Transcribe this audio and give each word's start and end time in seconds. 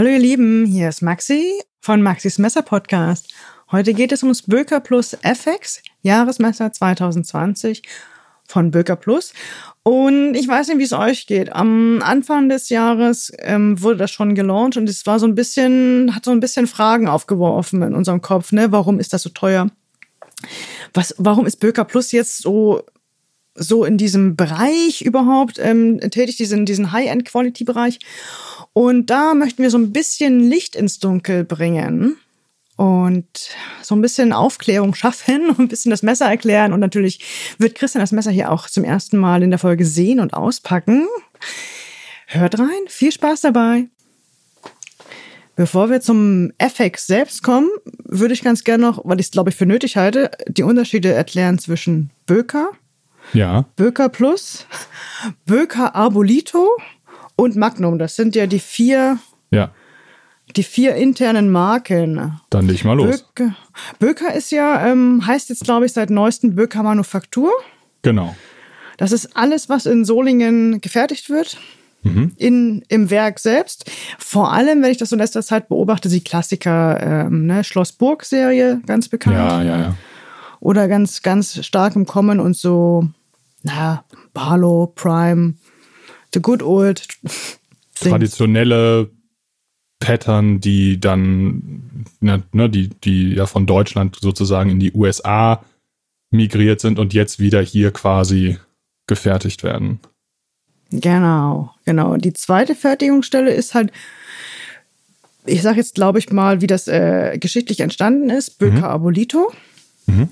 Hallo 0.00 0.12
ihr 0.12 0.18
Lieben, 0.18 0.64
hier 0.64 0.88
ist 0.88 1.02
Maxi 1.02 1.60
von 1.78 2.00
Maxis 2.00 2.38
Messer 2.38 2.62
Podcast. 2.62 3.34
Heute 3.70 3.92
geht 3.92 4.12
es 4.12 4.22
ums 4.22 4.40
Böker 4.40 4.80
Plus 4.80 5.12
FX 5.20 5.82
Jahresmesser 6.00 6.72
2020 6.72 7.82
von 8.48 8.70
Böker 8.70 8.96
Plus. 8.96 9.34
Und 9.82 10.36
ich 10.36 10.48
weiß 10.48 10.68
nicht, 10.68 10.78
wie 10.78 10.84
es 10.84 10.94
euch 10.94 11.26
geht. 11.26 11.52
Am 11.52 12.00
Anfang 12.02 12.48
des 12.48 12.70
Jahres 12.70 13.30
ähm, 13.40 13.82
wurde 13.82 13.98
das 13.98 14.10
schon 14.10 14.34
gelauncht 14.34 14.78
und 14.78 14.88
es 14.88 15.04
war 15.04 15.18
so 15.18 15.26
ein 15.26 15.34
bisschen, 15.34 16.14
hat 16.14 16.24
so 16.24 16.30
ein 16.30 16.40
bisschen 16.40 16.66
Fragen 16.66 17.06
aufgeworfen 17.06 17.82
in 17.82 17.94
unserem 17.94 18.22
Kopf. 18.22 18.52
Ne? 18.52 18.72
Warum 18.72 19.00
ist 19.00 19.12
das 19.12 19.20
so 19.20 19.28
teuer? 19.28 19.66
Was, 20.94 21.14
warum 21.18 21.44
ist 21.44 21.60
Böker 21.60 21.84
Plus 21.84 22.10
jetzt 22.12 22.38
so 22.38 22.86
so 23.54 23.84
in 23.84 23.98
diesem 23.98 24.36
Bereich 24.36 25.02
überhaupt 25.02 25.58
ähm, 25.58 26.00
tätig, 26.00 26.36
diesen, 26.36 26.66
diesen 26.66 26.92
High-End-Quality-Bereich. 26.92 27.98
Und 28.72 29.06
da 29.10 29.34
möchten 29.34 29.62
wir 29.62 29.70
so 29.70 29.78
ein 29.78 29.92
bisschen 29.92 30.40
Licht 30.40 30.76
ins 30.76 30.98
Dunkel 30.98 31.44
bringen 31.44 32.16
und 32.76 33.50
so 33.82 33.94
ein 33.94 34.00
bisschen 34.00 34.32
Aufklärung 34.32 34.94
schaffen, 34.94 35.54
ein 35.58 35.68
bisschen 35.68 35.90
das 35.90 36.02
Messer 36.02 36.26
erklären. 36.26 36.72
Und 36.72 36.80
natürlich 36.80 37.54
wird 37.58 37.74
Christian 37.74 38.00
das 38.00 38.12
Messer 38.12 38.30
hier 38.30 38.50
auch 38.50 38.68
zum 38.68 38.84
ersten 38.84 39.18
Mal 39.18 39.42
in 39.42 39.50
der 39.50 39.58
Folge 39.58 39.84
sehen 39.84 40.20
und 40.20 40.34
auspacken. 40.34 41.06
Hört 42.26 42.58
rein, 42.58 42.82
viel 42.86 43.12
Spaß 43.12 43.40
dabei. 43.40 43.88
Bevor 45.56 45.90
wir 45.90 46.00
zum 46.00 46.52
FX 46.56 47.06
selbst 47.06 47.42
kommen, 47.42 47.68
würde 48.04 48.32
ich 48.32 48.42
ganz 48.42 48.64
gerne 48.64 48.86
noch, 48.86 49.02
weil 49.04 49.20
ich 49.20 49.26
es 49.26 49.32
glaube 49.32 49.50
ich 49.50 49.56
für 49.56 49.66
nötig 49.66 49.98
halte, 49.98 50.30
die 50.48 50.62
Unterschiede 50.62 51.12
erklären 51.12 51.58
zwischen 51.58 52.10
Böker, 52.24 52.70
ja. 53.32 53.66
Böker 53.76 54.08
Plus, 54.08 54.66
Böker 55.44 55.94
Arbolito 55.94 56.68
und 57.40 57.56
Magnum. 57.56 57.98
Das 57.98 58.16
sind 58.16 58.36
ja 58.36 58.46
die 58.46 58.58
vier, 58.60 59.18
Ja. 59.50 59.70
die 60.56 60.62
vier 60.62 60.94
internen 60.94 61.50
Marken. 61.50 62.40
Dann 62.50 62.66
leg 62.66 62.84
mal 62.84 62.94
los. 62.96 63.22
Böker, 63.34 63.54
Böker 63.98 64.34
ist 64.34 64.50
ja, 64.50 64.86
ähm, 64.86 65.26
heißt 65.26 65.48
jetzt 65.48 65.64
glaube 65.64 65.86
ich 65.86 65.92
seit 65.92 66.10
neuestem 66.10 66.54
Böker 66.54 66.82
Manufaktur. 66.82 67.50
Genau. 68.02 68.34
Das 68.96 69.12
ist 69.12 69.36
alles, 69.36 69.68
was 69.68 69.86
in 69.86 70.04
Solingen 70.04 70.80
gefertigt 70.80 71.30
wird. 71.30 71.56
Mhm. 72.02 72.32
In, 72.36 72.82
Im 72.88 73.10
Werk 73.10 73.38
selbst. 73.38 73.90
Vor 74.18 74.52
allem, 74.52 74.82
wenn 74.82 74.90
ich 74.90 74.96
das 74.96 75.10
so 75.10 75.16
in 75.16 75.20
letzter 75.20 75.42
Zeit 75.42 75.68
beobachte, 75.68 76.08
die 76.08 76.24
Klassiker, 76.24 76.98
ähm, 77.26 77.44
ne, 77.46 77.62
Schloss 77.62 77.92
Burg-Serie, 77.92 78.80
ganz 78.86 79.08
bekannt. 79.08 79.36
Ja, 79.36 79.62
ja, 79.62 79.78
ja. 79.80 79.96
Oder 80.60 80.88
ganz, 80.88 81.20
ganz 81.22 81.64
stark 81.64 81.96
im 81.96 82.06
Kommen 82.06 82.40
und 82.40 82.56
so, 82.56 83.06
na, 83.62 84.04
Barlow, 84.32 84.86
Prime, 84.94 85.54
The 86.32 86.40
Good 86.40 86.62
Old. 86.62 87.06
Traditionelle 87.94 89.10
Pattern, 89.98 90.60
die 90.60 90.98
dann, 90.98 92.06
ne, 92.20 92.42
ne, 92.52 92.70
die, 92.70 92.88
die 92.88 93.34
ja 93.34 93.46
von 93.46 93.66
Deutschland 93.66 94.16
sozusagen 94.20 94.70
in 94.70 94.80
die 94.80 94.92
USA 94.92 95.62
migriert 96.30 96.80
sind 96.80 96.98
und 96.98 97.12
jetzt 97.12 97.38
wieder 97.38 97.60
hier 97.60 97.90
quasi 97.90 98.58
gefertigt 99.06 99.62
werden. 99.62 100.00
Genau, 100.90 101.74
genau. 101.84 102.16
Die 102.16 102.32
zweite 102.32 102.74
Fertigungsstelle 102.74 103.52
ist 103.52 103.74
halt, 103.74 103.92
ich 105.44 105.62
sage 105.62 105.78
jetzt, 105.78 105.94
glaube 105.94 106.18
ich 106.18 106.30
mal, 106.32 106.60
wie 106.60 106.66
das 106.66 106.88
äh, 106.88 107.38
geschichtlich 107.38 107.80
entstanden 107.80 108.30
ist. 108.30 108.58
Böker 108.58 108.88
Abolito. 108.88 109.52
Mhm. 110.06 110.28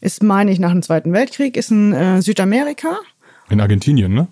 Ist, 0.00 0.22
meine 0.22 0.50
ich, 0.50 0.58
nach 0.58 0.72
dem 0.72 0.82
Zweiten 0.82 1.12
Weltkrieg, 1.12 1.56
ist 1.56 1.70
in 1.70 1.92
äh, 1.92 2.20
Südamerika. 2.22 2.98
In 3.48 3.60
Argentinien, 3.60 4.12
ne? 4.12 4.28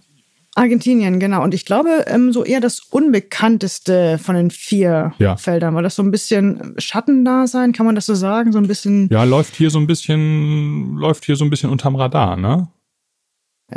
Argentinien, 0.55 1.19
genau. 1.19 1.43
Und 1.43 1.55
ich 1.55 1.65
glaube, 1.65 2.05
ähm, 2.09 2.33
so 2.33 2.45
eher 2.45 2.61
das 2.61 2.81
unbekannteste 2.81 4.19
von 4.19 4.35
den 4.35 4.51
vier 4.51 5.15
Ja. 5.19 5.37
Feldern, 5.37 5.75
weil 5.75 5.83
das 5.83 5.95
so 5.97 6.03
ein 6.03 6.11
bisschen 6.11 6.75
Schattendasein, 6.79 7.73
kann 7.73 7.87
man 7.87 7.95
das 7.95 8.07
so 8.07 8.15
sagen? 8.15 8.53
So 8.53 8.59
ein 8.59 8.69
bisschen, 8.69 9.09
Ja, 9.11 9.25
läuft 9.25 9.57
hier 9.57 9.71
so 9.71 9.79
ein 9.79 9.87
bisschen, 9.87 10.97
läuft 10.97 11.25
hier 11.25 11.37
so 11.37 11.45
ein 11.45 11.51
bisschen 11.51 11.71
unterm 11.71 11.97
Radar, 11.97 12.37
ne? 12.37 12.69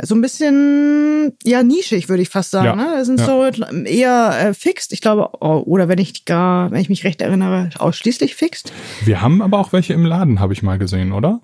so 0.02 0.14
ein 0.14 0.20
bisschen, 0.20 1.32
ja, 1.42 1.62
nischig, 1.62 2.10
würde 2.10 2.20
ich 2.22 2.28
fast 2.28 2.50
sagen. 2.50 2.66
Ja. 2.66 2.76
Ne? 2.76 2.86
Das 2.98 3.06
sind 3.06 3.18
Ja. 3.18 3.24
so 3.24 3.42
eher 3.84 4.38
äh, 4.48 4.52
fixed. 4.52 4.92
Ich 4.92 5.00
glaube, 5.00 5.30
oh, 5.40 5.62
oder 5.64 5.88
wenn 5.88 5.98
ich 5.98 6.26
gar, 6.26 6.70
wenn 6.70 6.82
ich 6.82 6.90
mich 6.90 7.04
recht 7.04 7.22
erinnere, 7.22 7.70
ausschließlich 7.78 8.34
fixed. 8.34 8.74
Wir 9.06 9.22
haben 9.22 9.40
aber 9.40 9.58
auch 9.58 9.72
welche 9.72 9.94
im 9.94 10.04
Laden, 10.04 10.38
habe 10.38 10.52
ich 10.52 10.62
mal 10.62 10.76
gesehen, 10.76 11.12
oder? 11.12 11.40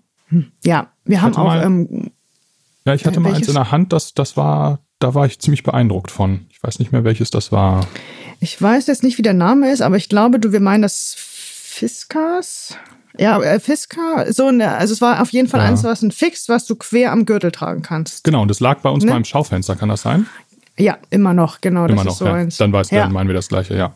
Ja, 0.62 0.88
wir 1.06 1.22
haben 1.22 1.34
auch, 1.34 1.46
mal- 1.46 1.62
ähm, 1.64 2.10
Ja, 2.84 2.92
ich 2.92 3.06
hatte 3.06 3.16
Äh, 3.16 3.20
mal 3.20 3.32
eins 3.34 3.48
in 3.48 3.54
der 3.54 3.70
Hand, 3.72 3.94
das, 3.94 4.12
das 4.12 4.36
war, 4.36 4.80
da 5.02 5.14
war 5.14 5.26
ich 5.26 5.38
ziemlich 5.38 5.62
beeindruckt 5.62 6.10
von. 6.10 6.46
Ich 6.50 6.62
weiß 6.62 6.78
nicht 6.78 6.92
mehr, 6.92 7.04
welches 7.04 7.30
das 7.30 7.52
war. 7.52 7.86
ich 8.40 8.60
weiß 8.60 8.86
jetzt 8.86 9.02
nicht, 9.02 9.18
wie 9.18 9.22
der 9.22 9.34
Name 9.34 9.70
ist, 9.72 9.82
aber 9.82 9.96
ich 9.96 10.08
glaube, 10.08 10.38
du, 10.38 10.52
wir 10.52 10.60
meinen 10.60 10.82
das 10.82 11.14
Fiskas. 11.16 12.76
Ja, 13.18 13.40
äh, 13.42 13.60
Fiska, 13.60 14.32
so 14.32 14.46
eine, 14.46 14.72
also 14.76 14.94
es 14.94 15.00
war 15.02 15.20
auf 15.20 15.30
jeden 15.30 15.48
Fall 15.48 15.60
Ja. 15.60 15.66
eins, 15.66 15.84
was 15.84 16.00
ein 16.02 16.12
Fix, 16.12 16.48
was 16.48 16.64
du 16.66 16.76
quer 16.76 17.12
am 17.12 17.26
Gürtel 17.26 17.50
tragen 17.52 17.82
kannst. 17.82 18.24
Genau, 18.24 18.40
und 18.42 18.48
das 18.48 18.60
lag 18.60 18.80
bei 18.80 18.88
uns 18.88 19.04
Ne? 19.04 19.10
mal 19.10 19.16
im 19.18 19.24
Schaufenster, 19.24 19.76
kann 19.76 19.88
das 19.90 20.02
sein? 20.02 20.26
Ja, 20.78 20.96
immer 21.10 21.34
noch, 21.34 21.60
genau. 21.60 21.84
Immer 21.84 21.96
das 21.96 22.04
noch, 22.04 22.12
ist 22.12 22.18
so 22.18 22.26
ja. 22.26 22.32
eins. 22.34 22.56
Dann 22.56 22.72
weiß 22.72 22.90
ja. 22.90 23.02
dann 23.02 23.12
meinen 23.12 23.26
wir 23.28 23.34
das 23.34 23.48
gleiche, 23.48 23.76
ja. 23.76 23.94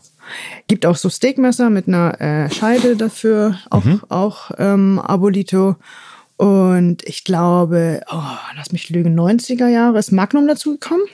Gibt 0.67 0.85
auch 0.85 0.95
so 0.97 1.09
Steakmesser 1.09 1.69
mit 1.71 1.87
einer 1.87 2.19
äh, 2.21 2.51
Scheide 2.51 2.95
dafür, 2.95 3.57
auch, 3.71 3.83
Mhm. 3.85 4.01
auch 4.09 4.51
ähm, 4.59 4.99
Abolito. 4.99 5.77
Und 6.37 7.03
ich 7.03 7.23
glaube, 7.23 8.01
oh, 8.11 8.37
lass 8.55 8.71
mich 8.71 8.89
lügen, 8.89 9.19
90er 9.19 9.67
Jahre 9.67 9.97
ist 9.97 10.11
Magnum 10.11 10.47
dazugekommen. 10.47 11.05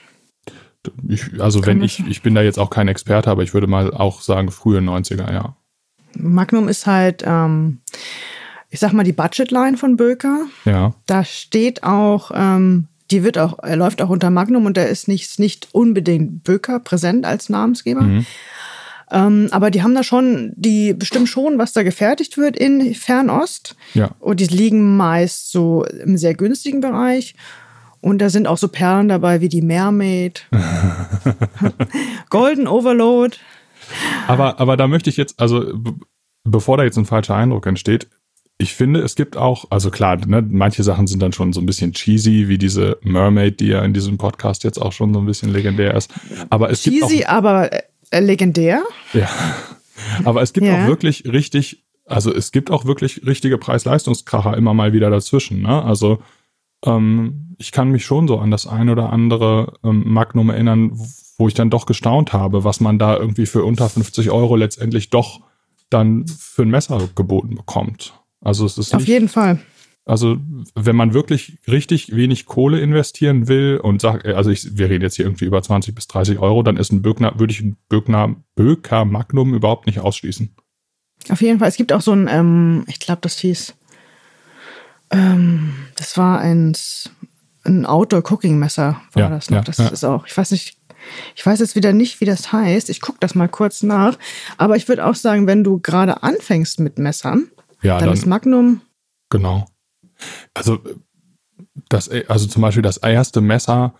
Ich, 1.08 1.40
also 1.40 1.66
wenn 1.66 1.82
ich, 1.82 2.06
ich 2.08 2.22
bin 2.22 2.36
da 2.36 2.42
jetzt 2.42 2.60
auch 2.60 2.70
kein 2.70 2.90
Experte, 2.90 3.30
aber 3.30 3.42
ich 3.42 3.54
würde 3.54 3.68
mal 3.68 3.94
auch 3.94 4.22
sagen, 4.22 4.52
frühe 4.52 4.80
90er, 4.80 5.32
ja. 5.32 5.56
Magnum 6.16 6.68
ist 6.68 6.86
halt, 6.86 7.24
ähm, 7.26 7.80
ich 8.70 8.80
sag 8.80 8.92
mal, 8.92 9.04
die 9.04 9.14
Budgetline 9.14 9.78
von 9.78 9.96
Böker. 9.96 10.46
Ja. 10.66 10.94
Da 11.06 11.24
steht 11.24 11.84
auch, 11.84 12.32
ähm, 12.34 12.88
die 13.12 13.24
wird 13.24 13.38
auch, 13.38 13.60
er 13.60 13.78
läuft 13.78 14.02
auch 14.02 14.10
unter 14.10 14.30
Magnum 14.30 14.66
und 14.66 14.76
da 14.76 14.84
ist 14.84 15.08
nicht, 15.08 15.40
nicht 15.40 15.70
unbedingt 15.72 16.44
Böker 16.44 16.80
präsent 16.80 17.26
als 17.26 17.50
Namensgeber. 17.50 18.02
Mhm. 18.02 18.26
Ähm, 19.14 19.48
aber 19.52 19.70
die 19.70 19.84
haben 19.84 19.94
da 19.94 20.04
schon, 20.04 20.54
die 20.56 20.94
bestimmen 20.94 21.28
schon, 21.28 21.60
was 21.60 21.72
da 21.72 21.84
gefertigt 21.84 22.38
wird 22.38 22.58
in 22.58 22.96
Fernost. 22.96 23.76
Ja. 23.94 24.16
Und 24.20 24.40
die 24.40 24.48
liegen 24.48 24.98
meist 24.98 25.52
so 25.52 25.86
im 25.86 26.18
sehr 26.18 26.34
günstigen 26.34 26.82
Bereich. 26.82 27.36
Und 28.02 28.18
da 28.20 28.30
sind 28.30 28.48
auch 28.48 28.58
so 28.58 28.68
Perlen 28.68 29.08
dabei 29.08 29.40
wie 29.40 29.50
die 29.50 29.62
Mermaid, 29.62 30.48
Golden 32.30 32.68
Overload. 32.68 33.38
Aber, 34.28 34.60
aber 34.60 34.76
da 34.78 34.88
möchte 34.88 35.10
ich 35.10 35.16
jetzt, 35.16 35.40
also 35.40 35.74
bevor 36.44 36.78
da 36.78 36.84
jetzt 36.84 36.98
ein 36.98 37.06
falscher 37.06 37.36
Eindruck 37.36 37.68
entsteht, 37.68 38.10
ich 38.58 38.74
finde, 38.74 39.02
es 39.02 39.16
gibt 39.16 39.38
auch, 39.38 39.66
also 39.70 39.90
klar, 39.92 40.18
ne, 40.26 40.46
manche 40.48 40.84
Sachen 40.84 41.08
sind 41.08 41.22
dann 41.22 41.34
schon 41.34 41.54
so 41.54 41.62
ein 41.62 41.66
bisschen 41.66 41.94
cheesy, 41.94 42.48
wie 42.48 42.58
diese 42.58 42.98
Mermaid, 43.04 43.60
die 43.60 43.68
ja 43.68 43.84
in 43.84 43.94
diesem 43.94 44.18
Podcast 44.18 44.64
jetzt 44.64 44.82
auch 44.82 44.92
schon 44.92 45.14
so 45.14 45.20
ein 45.20 45.26
bisschen 45.26 45.52
legendär 45.52 45.94
ist. 45.96 46.12
Aber 46.50 46.70
es 46.70 46.84
gibt 46.84 47.00
Cheesy, 47.00 47.26
auch, 47.26 47.30
aber 47.30 47.70
legendär. 48.22 48.84
ja, 49.14 49.30
aber 50.26 50.42
es 50.42 50.54
gibt 50.54 50.68
Ja. 50.68 50.84
auch 50.84 50.88
wirklich 50.88 51.26
richtig, 51.26 51.84
also 52.06 52.34
es 52.34 52.52
gibt 52.52 52.72
auch 52.72 52.86
wirklich 52.86 53.26
richtige 53.26 53.58
Preis-Leistungskracher 53.58 54.56
immer 54.58 54.74
mal 54.74 54.94
wieder 54.94 55.10
dazwischen. 55.10 55.62
Ne? 55.62 55.84
Also 55.84 56.20
ähm, 56.86 57.56
ich 57.60 57.72
kann 57.72 57.90
mich 57.90 58.06
schon 58.06 58.28
so 58.28 58.40
an 58.40 58.52
das 58.52 58.68
ein 58.68 58.90
oder 58.90 59.12
andere 59.12 59.74
ähm, 59.84 60.04
Magnum 60.06 60.50
erinnern, 60.50 60.92
wo 61.38 61.48
ich 61.48 61.54
dann 61.54 61.70
doch 61.70 61.86
gestaunt 61.86 62.34
habe, 62.34 62.64
was 62.64 62.80
man 62.80 63.00
da 63.00 63.18
irgendwie 63.18 63.46
für 63.46 63.64
unter 63.64 63.90
50 63.90 64.32
Euro 64.32 64.56
letztendlich 64.56 65.10
doch 65.10 65.42
dann 65.90 66.26
für 66.28 66.64
ein 66.64 66.70
Messer 66.70 67.10
geboten 67.16 67.56
bekommt. 67.56 68.14
Also 68.42 68.66
es 68.66 68.78
ist 68.78 68.94
Auf 68.94 69.06
jeden 69.08 69.30
Fall. 69.30 69.60
Also 70.06 70.38
wenn 70.76 70.96
man 70.96 71.14
wirklich 71.14 71.60
richtig 71.68 72.16
wenig 72.16 72.46
Kohle 72.46 72.80
investieren 72.82 73.48
will 73.48 73.80
und 73.82 74.02
sagt, 74.02 74.26
also 74.26 74.50
ich, 74.50 74.78
wir 74.78 74.90
reden 74.90 75.04
jetzt 75.04 75.16
hier 75.16 75.26
irgendwie 75.26 75.46
über 75.46 75.62
20 75.62 75.96
bis 75.96 76.08
30 76.08 76.40
Euro, 76.40 76.62
dann 76.62 76.78
ist 76.78 76.92
ein 76.92 77.02
Böckner, 77.02 77.40
würde 77.40 77.54
ich 77.54 77.62
ein 77.62 77.78
Böckner, 77.88 78.36
Böker 78.56 79.06
Magnum 79.06 79.54
überhaupt 79.54 79.88
nicht 79.88 80.00
ausschließen. 80.00 80.54
Auf 81.30 81.42
jeden 81.42 81.60
Fall. 81.60 81.70
Es 81.70 81.78
gibt 81.78 81.94
auch 81.94 82.02
so 82.02 82.12
ein, 82.12 82.28
ähm, 82.30 82.84
ich 82.88 83.00
glaube, 83.00 83.22
das 83.22 83.38
hieß, 83.40 83.76
ähm, 85.12 85.74
das 85.96 86.18
war 86.18 86.40
ein, 86.40 86.76
ein 87.64 87.86
Outdoor-Cooking-Messer, 87.86 89.02
war 89.14 89.22
Ja, 89.22 89.30
das 89.30 89.50
noch. 89.50 89.58
ja, 89.58 89.64
das 89.64 89.78
ja. 89.78 89.88
ist 89.88 90.04
auch, 90.04 90.28
ich 90.28 90.36
weiß 90.36 90.52
nicht, 90.52 90.78
ich 91.36 91.46
weiß 91.46 91.60
jetzt 91.60 91.76
wieder 91.76 91.94
nicht, 91.94 92.20
wie 92.20 92.26
das 92.26 92.52
heißt. 92.52 92.90
Ich 92.90 93.02
gucke 93.02 93.18
das 93.20 93.36
mal 93.36 93.50
kurz 93.50 93.84
nach. 93.84 94.18
Aber 94.58 94.76
ich 94.76 94.88
würde 94.88 95.06
auch 95.06 95.16
sagen, 95.16 95.48
wenn 95.48 95.64
du 95.64 95.80
gerade 95.80 96.24
anfängst 96.24 96.80
mit 96.80 96.98
Messern, 96.98 97.50
dann, 97.82 98.00
dann, 98.00 98.14
ist 98.14 98.26
Magnum, 98.26 98.82
genau. 99.30 99.66
Also 100.54 100.80
das, 101.90 102.10
also 102.10 102.48
zum 102.48 102.62
Beispiel 102.62 102.82
das 102.84 102.98
erste 102.98 103.42
Messer. 103.42 103.94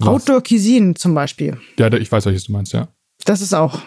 Outdoor 0.00 0.42
Cuisine 0.42 0.94
zum 0.94 1.14
Beispiel. 1.14 1.58
Ja, 1.78 1.92
ich 1.92 2.10
weiß, 2.10 2.26
welches 2.26 2.44
du 2.44 2.52
meinst, 2.52 2.72
ja. 2.72 2.88
Das 3.24 3.40
ist 3.40 3.54
auch. 3.54 3.80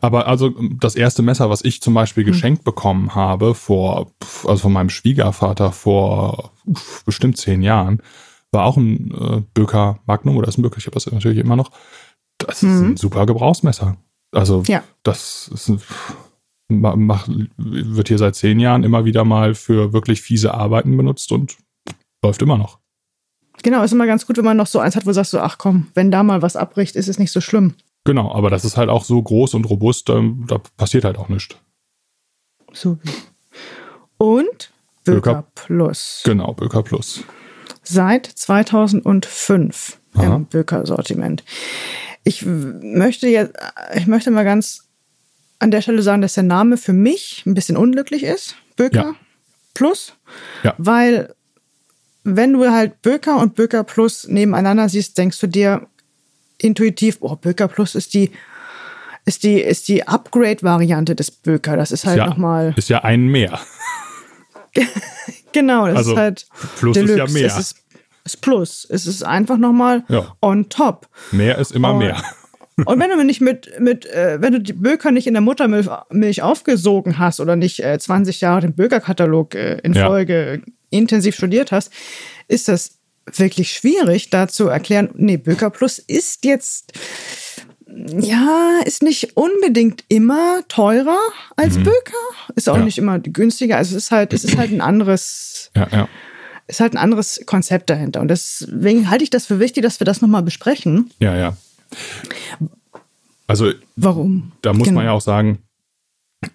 Aber 0.00 0.26
also 0.26 0.54
das 0.80 0.94
erste 0.96 1.20
Messer, 1.22 1.50
was 1.50 1.62
ich 1.62 1.82
zum 1.82 1.90
Hm. 1.92 1.94
Beispiel 1.96 2.24
geschenkt 2.24 2.64
bekommen 2.64 3.14
habe 3.14 3.54
vor, 3.54 4.10
also 4.44 4.56
von 4.62 4.72
meinem 4.72 4.88
Schwiegervater 4.88 5.72
vor 5.72 6.52
pf, 6.72 7.04
bestimmt 7.04 7.36
zehn 7.36 7.60
Jahren, 7.62 8.00
war 8.50 8.64
auch 8.64 8.78
ein 8.78 9.10
äh, 9.10 9.42
Böker 9.52 9.98
Magnum 10.06 10.36
oder 10.38 10.48
ist 10.48 10.56
ein 10.56 10.62
Böker, 10.62 10.78
ich 10.78 10.86
habe 10.86 10.94
das 10.94 11.10
natürlich 11.10 11.38
immer 11.38 11.56
noch. 11.56 11.70
Das 12.38 12.62
ist 12.62 12.80
Mhm. 12.80 12.92
ein 12.92 12.96
super 12.96 13.26
Gebrauchsmesser. 13.26 13.98
Also 14.32 14.62
Ja. 14.66 14.82
das 15.02 15.48
ist, 15.52 15.68
ein- 15.68 15.82
mach, 16.68 17.28
wird 17.56 18.08
hier 18.08 18.18
seit 18.18 18.36
zehn 18.36 18.58
Jahren 18.58 18.84
immer 18.84 19.04
wieder 19.04 19.24
mal 19.24 19.54
für 19.54 19.92
wirklich 19.92 20.22
fiese 20.22 20.54
Arbeiten 20.54 20.96
benutzt 20.96 21.32
und 21.32 21.56
läuft 22.22 22.42
immer 22.42 22.58
noch. 22.58 22.78
Genau, 23.62 23.82
ist 23.82 23.92
immer 23.92 24.06
ganz 24.06 24.26
gut, 24.26 24.36
wenn 24.36 24.44
man 24.44 24.56
noch 24.56 24.66
so 24.66 24.78
eins 24.78 24.96
hat, 24.96 25.04
wo 25.04 25.10
du 25.10 25.14
sagst 25.14 25.30
so, 25.30 25.40
ach 25.40 25.58
komm, 25.58 25.88
wenn 25.94 26.10
da 26.10 26.22
mal 26.22 26.42
was 26.42 26.56
abbricht, 26.56 26.96
ist 26.96 27.08
es 27.08 27.18
nicht 27.18 27.32
so 27.32 27.40
schlimm. 27.40 27.74
Genau, 28.04 28.32
aber 28.34 28.50
das 28.50 28.64
ist 28.64 28.76
halt 28.76 28.90
auch 28.90 29.04
so 29.04 29.22
groß 29.22 29.54
und 29.54 29.64
robust, 29.64 30.10
ähm, 30.10 30.44
da 30.46 30.58
passiert 30.76 31.04
halt 31.04 31.16
auch 31.16 31.28
nichts. 31.28 31.56
So. 32.72 32.98
Und 34.18 34.70
Böker. 35.04 35.44
Plus. 35.54 36.22
Genau, 36.24 36.52
Böker 36.52 36.82
Plus. 36.82 37.24
Seit 37.82 38.26
2005 38.26 39.98
Aha. 40.14 40.36
im 40.36 40.46
Böker-Sortiment. 40.46 41.44
Ich 42.24 42.44
möchte 42.44 43.28
jetzt, 43.28 43.54
ich 43.94 44.06
möchte 44.06 44.30
mal 44.30 44.44
ganz 44.44 44.83
an 45.58 45.70
der 45.70 45.80
Stelle 45.80 46.02
sagen, 46.02 46.22
dass 46.22 46.34
der 46.34 46.42
Name 46.42 46.76
für 46.76 46.92
mich 46.92 47.42
ein 47.46 47.54
bisschen 47.54 47.76
unglücklich 47.76 48.22
ist. 48.24 48.56
Böker 48.76 48.96
Ja. 49.04 49.14
Plus. 49.74 50.14
Ja. 50.62 50.74
Weil, 50.78 51.34
wenn 52.24 52.52
du 52.52 52.70
halt 52.70 53.02
Böker 53.02 53.38
und 53.38 53.54
Böker 53.54 53.82
Plus 53.84 54.28
nebeneinander 54.28 54.88
siehst, 54.88 55.16
denkst 55.18 55.40
du 55.40 55.46
dir 55.46 55.86
intuitiv, 56.58 57.18
oh, 57.20 57.36
Böker 57.36 57.68
Plus 57.68 57.94
ist 57.94 58.14
die, 58.14 58.30
ist 59.24 59.42
die, 59.42 59.60
ist 59.60 59.88
die 59.88 60.06
Upgrade-Variante 60.06 61.14
des 61.14 61.30
Böker. 61.30 61.76
Das 61.76 61.92
ist 61.92 62.04
halt 62.06 62.18
ja, 62.18 62.26
nochmal. 62.26 62.74
ist 62.76 62.88
ja 62.88 63.02
ein 63.04 63.26
mehr. 63.26 63.58
Genau, 65.52 65.86
das 65.86 65.98
Also, 65.98 66.12
ist 66.12 66.18
halt. 66.18 66.46
Plus 66.78 66.96
ist 66.96 67.02
ja 67.08 67.14
Deluxe. 67.14 67.34
mehr. 67.34 67.46
Es 67.46 67.58
ist, 67.58 67.76
ist 68.24 68.40
Plus. 68.40 68.86
Es 68.90 69.06
ist 69.06 69.22
einfach 69.22 69.56
nochmal 69.56 70.02
Ja. 70.08 70.34
on 70.42 70.68
top. 70.68 71.08
Mehr 71.30 71.58
ist 71.58 71.70
immer 71.72 71.94
Oh. 71.94 71.98
mehr. 71.98 72.20
Und 72.84 72.98
wenn 72.98 73.08
du 73.10 73.24
nicht 73.24 73.40
mit, 73.40 73.70
mit 73.78 74.04
äh, 74.06 74.40
wenn 74.40 74.52
du 74.52 74.60
die 74.60 74.72
Böker 74.72 75.12
nicht 75.12 75.26
in 75.28 75.34
der 75.34 75.40
Muttermilch 75.40 75.86
Milch 76.10 76.42
aufgesogen 76.42 77.18
hast 77.18 77.38
oder 77.40 77.54
nicht 77.54 77.78
äh, 77.80 77.98
20 77.98 78.40
Jahre 78.40 78.62
den 78.62 78.74
Böker-Katalog 78.74 79.54
äh, 79.54 79.78
in 79.84 79.92
Ja. 79.92 80.06
Folge 80.08 80.60
intensiv 80.90 81.36
studiert 81.36 81.70
hast, 81.72 81.92
ist 82.48 82.66
das 82.68 82.98
wirklich 83.32 83.70
schwierig, 83.72 84.30
da 84.30 84.48
zu 84.48 84.68
erklären, 84.68 85.10
nee, 85.14 85.36
Böker 85.36 85.70
Plus 85.70 85.98
ist 85.98 86.44
jetzt, 86.44 86.92
ja, 87.86 88.80
ist 88.84 89.02
nicht 89.02 89.36
unbedingt 89.36 90.04
immer 90.08 90.60
teurer 90.68 91.18
als 91.56 91.76
Böker, 91.78 91.90
ist 92.56 92.68
auch 92.68 92.74
Mhm. 92.74 92.80
Ja. 92.80 92.84
nicht 92.86 92.98
immer 92.98 93.18
günstiger. 93.20 93.76
Also 93.76 93.96
es 93.96 94.04
ist 94.04 94.10
halt, 94.10 94.32
es 94.32 94.44
ist 94.44 94.56
halt 94.56 94.72
ein 94.72 94.80
anderes, 94.80 95.70
Ja, 95.76 95.88
ja. 95.92 96.08
ist 96.66 96.80
halt 96.80 96.94
ein 96.94 96.98
anderes 96.98 97.40
Konzept 97.46 97.88
dahinter. 97.90 98.20
Und 98.20 98.28
deswegen 98.28 99.10
halte 99.10 99.22
ich 99.24 99.30
das 99.30 99.46
für 99.46 99.60
wichtig, 99.60 99.82
dass 99.84 100.00
wir 100.00 100.04
das 100.04 100.20
nochmal 100.22 100.42
besprechen. 100.42 101.10
Ja, 101.20 101.36
ja. 101.36 101.56
Also 103.46 103.72
Warum? 103.96 104.52
da 104.62 104.72
muss 104.72 104.88
Genau. 104.88 104.96
man 104.96 105.06
ja 105.06 105.12
auch 105.12 105.20
sagen, 105.20 105.58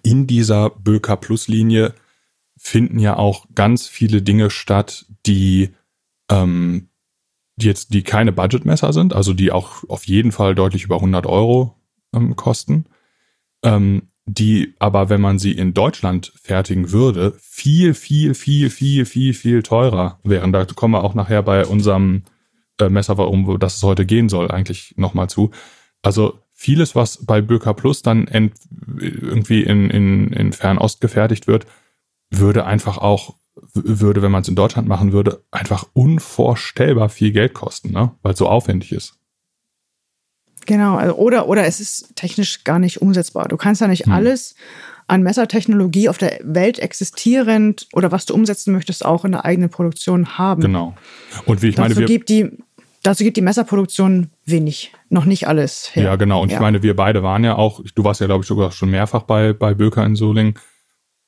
in 0.02 0.26
dieser 0.26 0.70
Böker 0.70 1.16
Plus 1.16 1.48
Linie 1.48 1.94
finden 2.56 2.98
ja 2.98 3.16
auch 3.16 3.46
ganz 3.54 3.86
viele 3.86 4.22
Dinge 4.22 4.50
statt, 4.50 5.06
die, 5.26 5.70
ähm, 6.30 6.88
die 7.56 7.66
jetzt, 7.66 7.94
die 7.94 8.02
keine 8.02 8.32
Budgetmesser 8.32 8.92
sind, 8.92 9.14
also 9.14 9.32
die 9.32 9.52
auch 9.52 9.84
auf 9.88 10.06
jeden 10.06 10.32
Fall 10.32 10.54
deutlich 10.54 10.84
über 10.84 10.96
100 10.96 11.26
Euro 11.26 11.74
ähm, 12.14 12.36
kosten, 12.36 12.86
ähm, 13.64 14.02
die 14.26 14.74
aber, 14.78 15.08
wenn 15.08 15.20
man 15.20 15.38
sie 15.38 15.52
in 15.52 15.74
Deutschland 15.74 16.32
fertigen 16.40 16.92
würde, 16.92 17.34
viel, 17.40 17.94
viel, 17.94 18.34
viel, 18.34 18.70
viel, 18.70 19.04
viel, 19.04 19.34
viel 19.34 19.62
teurer 19.62 20.20
wären. 20.22 20.52
Da 20.52 20.64
kommen 20.66 20.94
wir 20.94 21.02
auch 21.02 21.14
nachher 21.14 21.42
bei 21.42 21.66
unserem 21.66 22.22
äh, 22.80 22.90
Messer, 22.90 23.18
um 23.18 23.58
das 23.58 23.76
es 23.76 23.82
heute 23.82 24.06
gehen 24.06 24.28
soll, 24.28 24.50
eigentlich 24.50 24.94
nochmal 24.96 25.28
zu. 25.28 25.50
Also 26.02 26.38
vieles, 26.52 26.94
was 26.94 27.24
bei 27.24 27.40
Böker 27.40 27.74
Plus 27.74 28.02
dann 28.02 28.26
ent, 28.26 28.54
irgendwie 28.98 29.62
in, 29.62 29.90
in, 29.90 30.32
in 30.32 30.52
Fernost 30.52 31.00
gefertigt 31.00 31.46
wird, 31.46 31.66
würde 32.30 32.64
einfach 32.64 32.98
auch, 32.98 33.34
würde, 33.74 34.22
wenn 34.22 34.30
man 34.30 34.42
es 34.42 34.48
in 34.48 34.56
Deutschland 34.56 34.88
machen 34.88 35.12
würde, 35.12 35.42
einfach 35.50 35.86
unvorstellbar 35.92 37.08
viel 37.08 37.32
Geld 37.32 37.54
kosten, 37.54 37.92
ne? 37.92 38.12
weil 38.22 38.32
es 38.32 38.38
so 38.38 38.48
aufwendig 38.48 38.92
ist. 38.92 39.14
Genau, 40.66 40.96
also 40.96 41.14
oder, 41.16 41.48
oder 41.48 41.64
es 41.64 41.80
ist 41.80 42.14
technisch 42.14 42.64
gar 42.64 42.78
nicht 42.78 43.00
umsetzbar. 43.00 43.48
Du 43.48 43.56
kannst 43.56 43.80
ja 43.80 43.88
nicht 43.88 44.06
Hm. 44.06 44.12
alles 44.12 44.54
an 45.10 45.22
Messertechnologie 45.22 46.08
auf 46.08 46.18
der 46.18 46.38
Welt 46.44 46.78
existierend 46.78 47.88
oder 47.92 48.12
was 48.12 48.26
du 48.26 48.34
umsetzen 48.34 48.72
möchtest, 48.72 49.04
auch 49.04 49.24
in 49.24 49.32
der 49.32 49.44
eigenen 49.44 49.70
Produktion 49.70 50.38
haben. 50.38 50.62
Genau. 50.62 50.94
Und 51.46 51.62
wie 51.62 51.68
ich 51.68 51.76
meine, 51.76 51.88
dazu, 51.88 52.00
wir, 52.00 52.06
gibt 52.06 52.28
die, 52.28 52.58
dazu 53.02 53.24
gibt 53.24 53.36
die 53.36 53.42
Messerproduktion 53.42 54.30
wenig, 54.44 54.92
noch 55.08 55.24
nicht 55.24 55.48
alles 55.48 55.94
her. 55.94 56.04
Ja, 56.04 56.16
genau. 56.16 56.42
Und 56.42 56.52
ich 56.52 56.60
meine, 56.60 56.82
wir 56.82 56.96
beide 56.96 57.22
waren 57.22 57.44
ja 57.44 57.56
auch, 57.56 57.80
du 57.94 58.04
warst 58.04 58.20
ja, 58.20 58.26
glaube 58.26 58.42
ich, 58.42 58.48
sogar 58.48 58.72
schon 58.72 58.90
mehrfach 58.90 59.22
bei, 59.22 59.52
bei 59.52 59.74
Böker 59.74 60.04
in 60.04 60.16
Solingen. 60.16 60.54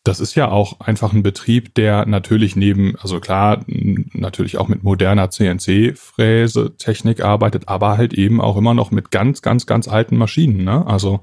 Das 0.05 0.19
ist 0.19 0.35
ja 0.35 0.51
auch 0.51 0.81
einfach 0.81 1.13
ein 1.13 1.23
Betrieb, 1.23 1.75
der 1.75 2.07
natürlich 2.07 2.57
neben, 2.57 2.97
also 2.97 3.21
klar, 3.21 3.65
natürlich 3.67 4.59
auch 4.59 4.67
mit 4.67 4.83
moderner 4.83 5.31
CNC-Fräse-Technik 5.31 7.23
arbeitet, 7.23 7.69
aber 7.69 7.97
halt 7.97 8.13
eben 8.13 8.41
auch 8.41 8.57
immer 8.57 8.75
noch 8.75 8.91
mit 8.91 9.13
ganz, 9.13 9.43
ganz, 9.43 9.65
ganz 9.65 9.87
alten 9.87 10.17
Maschinen, 10.17 10.65
ne? 10.65 10.85
Also, 10.87 11.21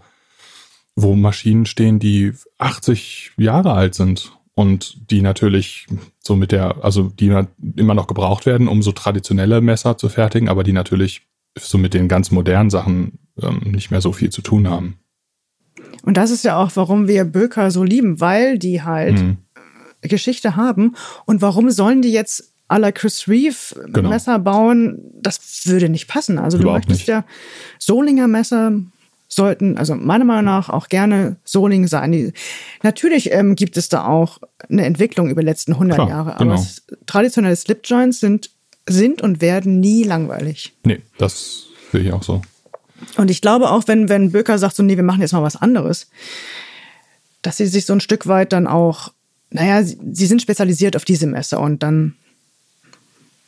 wo 0.96 1.16
Maschinen 1.16 1.66
stehen, 1.66 2.00
die 2.00 2.32
80 2.58 3.34
Jahre 3.38 3.74
alt 3.74 3.96
sind 3.96 4.39
und 4.60 5.10
die 5.10 5.22
natürlich 5.22 5.88
so 6.20 6.36
mit 6.36 6.52
der, 6.52 6.84
also 6.84 7.04
die 7.18 7.34
immer 7.78 7.94
noch 7.94 8.08
gebraucht 8.08 8.46
werden, 8.46 8.68
um 8.68 8.82
so 8.82 8.92
traditionelle 8.92 9.62
Messer 9.62 9.98
zu 9.98 10.10
fertigen, 10.10 10.50
aber 10.50 10.64
die 10.66 10.74
natürlich 10.74 11.22
so 11.58 11.78
mit 11.78 11.94
den 11.94 12.10
ganz 12.10 12.30
modernen 12.32 12.70
Sachen 12.70 13.20
ähm, 13.42 13.62
nicht 13.72 13.90
mehr 13.90 14.02
so 14.02 14.12
viel 14.12 14.30
zu 14.32 14.42
tun 14.42 14.68
haben. 14.70 14.98
Und 16.04 16.18
das 16.18 16.30
ist 16.30 16.44
ja 16.44 16.58
auch, 16.58 16.72
warum 16.76 17.08
wir 17.08 17.24
Böker 17.24 17.72
so 17.72 17.84
lieben, 17.86 18.20
weil 18.20 18.60
die 18.60 18.82
halt 18.82 19.20
Mhm. 19.22 19.38
Geschichte 20.02 20.56
haben. 20.58 20.96
Und 21.26 21.42
warum 21.42 21.70
sollen 21.72 22.02
die 22.02 22.12
jetzt 22.12 22.54
à 22.70 22.78
la 22.80 22.92
Chris 22.92 23.28
Reeve 23.30 23.56
Genau. 23.94 24.10
Messer 24.10 24.40
bauen? 24.40 25.00
Das 25.22 25.66
würde 25.68 25.88
nicht 25.90 26.08
passen. 26.08 26.38
Also 26.38 26.58
Überhaupt 26.58 26.86
du 26.86 26.90
möchtest 26.90 27.08
nicht. 27.08 27.08
ja 27.08 27.26
Solinger 27.80 28.28
Messer 28.28 28.74
sollten, 29.30 29.78
also 29.78 29.96
meiner 29.96 30.26
Meinung 30.26 30.46
nach 30.46 30.70
auch 30.70 30.90
gerne 30.90 31.38
Soling 31.46 31.88
sein. 31.88 32.12
Die, 32.12 32.34
natürlich 32.82 33.32
ähm, 33.32 33.56
gibt 33.56 33.78
es 33.78 33.88
da 33.88 34.06
auch 34.06 34.40
eine 34.68 34.84
Entwicklung 34.84 35.30
über 35.30 35.42
die 35.42 35.48
letzten 35.48 35.74
100 35.74 35.96
Klar, 35.96 36.10
Jahre, 36.10 36.36
aber 36.36 36.56
genau. 36.56 36.66
traditionelle 37.06 37.56
Slipjoints 37.56 38.20
sind, 38.20 38.50
sind 38.88 39.22
und 39.22 39.40
werden 39.40 39.80
nie 39.80 40.04
langweilig. 40.04 40.74
Nee, 40.84 41.02
das 41.18 41.68
sehe 41.92 42.02
ich 42.02 42.12
auch 42.12 42.24
so. 42.24 42.42
Und 43.16 43.32
ich 43.32 43.42
glaube 43.42 43.70
auch, 43.70 43.88
wenn, 43.88 44.10
wenn 44.10 44.32
Böker 44.32 44.58
sagt, 44.58 44.76
so, 44.76 44.84
nee, 44.84 44.98
wir 44.98 45.04
machen 45.04 45.22
jetzt 45.22 45.32
mal 45.32 45.44
was 45.44 45.56
anderes, 45.56 46.10
dass 47.42 47.58
sie 47.58 47.68
sich 47.68 47.86
so 47.86 47.94
ein 47.94 48.02
Stück 48.02 48.28
weit 48.28 48.52
dann 48.52 48.68
auch, 48.68 49.14
naja, 49.52 49.84
sie, 49.84 49.98
sie 50.12 50.26
sind 50.26 50.42
spezialisiert 50.42 50.96
auf 50.96 51.06
diese 51.06 51.28
Messer 51.28 51.60
und 51.60 51.84
dann 51.84 52.16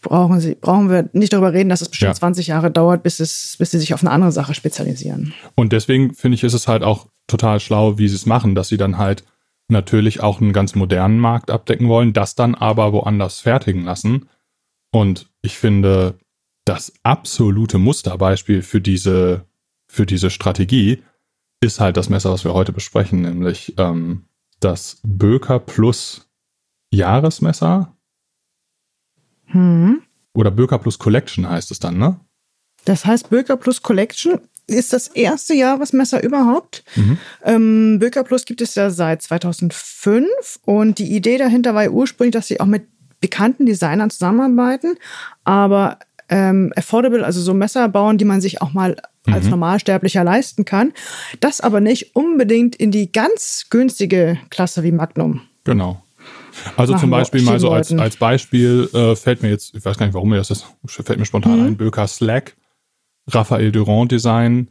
brauchen 0.02 0.40
sie, 0.40 0.56
brauchen 0.56 0.90
wir 0.90 1.10
nicht 1.14 1.34
darüber 1.34 1.54
reden, 1.54 1.70
dass 1.70 1.82
es 1.82 1.90
bestimmt 1.90 2.10
Ja. 2.10 2.16
20 2.16 2.48
Jahre 2.48 2.72
dauert, 2.72 3.04
bis 3.04 3.20
es, 3.20 3.56
bis 3.58 3.72
sie 3.72 3.80
sich 3.80 3.94
auf 3.94 4.02
eine 4.02 4.12
andere 4.12 4.32
Sache 4.32 4.54
spezialisieren. 4.54 5.34
Und 5.56 5.72
deswegen 5.74 6.14
finde 6.14 6.36
ich, 6.36 6.44
ist 6.44 6.54
es 6.54 6.68
halt 6.68 6.84
auch 6.84 7.08
total 7.28 7.60
schlau, 7.60 7.98
wie 7.98 8.08
sie 8.08 8.16
es 8.16 8.26
machen, 8.26 8.56
dass 8.56 8.68
sie 8.68 8.78
dann 8.78 8.98
halt 8.98 9.24
natürlich 9.70 10.22
auch 10.22 10.42
einen 10.42 10.54
ganz 10.54 10.76
modernen 10.76 11.20
Markt 11.20 11.50
abdecken 11.50 11.88
wollen, 11.88 12.14
das 12.14 12.36
dann 12.36 12.56
aber 12.56 12.92
woanders 12.94 13.40
fertigen 13.40 13.84
lassen. 13.84 14.28
Und 14.92 15.30
ich 15.42 15.58
finde, 15.58 16.16
das 16.66 16.94
absolute 17.04 17.78
Musterbeispiel 17.78 18.62
für 18.62 18.82
diese, 18.82 19.46
für 19.88 20.06
diese 20.06 20.30
Strategie 20.30 21.02
ist 21.62 21.80
halt 21.80 21.96
das 21.96 22.10
Messer, 22.10 22.32
was 22.32 22.44
wir 22.44 22.54
heute 22.54 22.74
besprechen, 22.74 23.22
nämlich 23.22 23.76
ähm, 23.78 24.26
das 24.60 25.00
Böker 25.04 25.60
Plus 25.60 26.28
Jahresmesser 26.92 27.96
Hm. 29.52 30.02
oder 30.34 30.52
Böker 30.52 30.80
Plus 30.80 31.00
Collection 31.00 31.50
heißt 31.50 31.72
es 31.72 31.80
dann, 31.80 31.98
ne? 31.98 32.20
Das 32.86 33.06
heißt, 33.06 33.30
Böker 33.30 33.58
Plus 33.58 33.82
Collection 33.82 34.40
ist 34.68 34.94
das 34.94 35.08
erste 35.08 35.54
Jahresmesser 35.54 36.24
überhaupt. 36.24 36.84
Mhm. 36.96 37.18
Ähm, 37.44 38.00
Böker 38.00 38.24
Plus 38.24 38.46
gibt 38.46 38.62
es 38.62 38.76
ja 38.76 38.90
seit 38.90 39.22
2005 39.22 40.28
und 40.66 40.98
die 40.98 41.16
Idee 41.16 41.38
dahinter 41.38 41.76
war 41.76 41.84
ja 41.84 41.90
ursprünglich, 41.90 42.34
dass 42.34 42.48
sie 42.48 42.60
auch 42.60 42.66
mit 42.66 42.88
bekannten 43.20 43.66
Designern 43.66 44.10
zusammenarbeiten, 44.10 44.96
aber 45.44 46.00
ähm, 46.30 46.74
affordable, 46.76 47.24
also 47.24 47.42
so 47.42 47.54
Messer 47.54 47.88
bauen, 47.90 48.18
die 48.18 48.26
man 48.26 48.42
sich 48.42 48.62
auch 48.62 48.74
mal 48.74 48.96
als 49.28 49.48
Normalsterblicher 49.48 50.24
leisten 50.24 50.66
kann. 50.66 50.94
Das 51.40 51.62
aber 51.62 51.80
nicht 51.80 52.16
unbedingt 52.16 52.76
in 52.76 52.90
die 52.90 53.12
ganz 53.12 53.68
günstige 53.70 54.40
Klasse 54.50 54.84
wie 54.84 54.92
Magnum. 54.92 55.42
Genau. 55.64 56.02
Also 56.76 56.94
Machen 56.94 57.02
zum 57.02 57.10
Beispiel 57.12 57.42
mal 57.44 57.60
so 57.60 57.72
als, 57.72 57.92
als 57.94 58.18
Beispiel 58.18 58.90
äh, 58.94 59.16
fällt 59.16 59.42
mir 59.42 59.50
jetzt, 59.50 59.76
ich 59.76 59.84
weiß 59.86 59.98
gar 59.98 60.06
nicht, 60.06 60.14
warum 60.16 60.30
mir 60.30 60.38
das 60.38 60.50
ist, 60.52 60.66
fällt 60.86 61.20
mir 61.20 61.26
spontan 61.26 61.60
Mhm. 61.60 61.66
ein, 61.68 61.78
Böker 61.78 62.08
Slack, 62.08 62.56
Raphael 63.30 63.72
Durand 63.72 64.12
Design, 64.12 64.70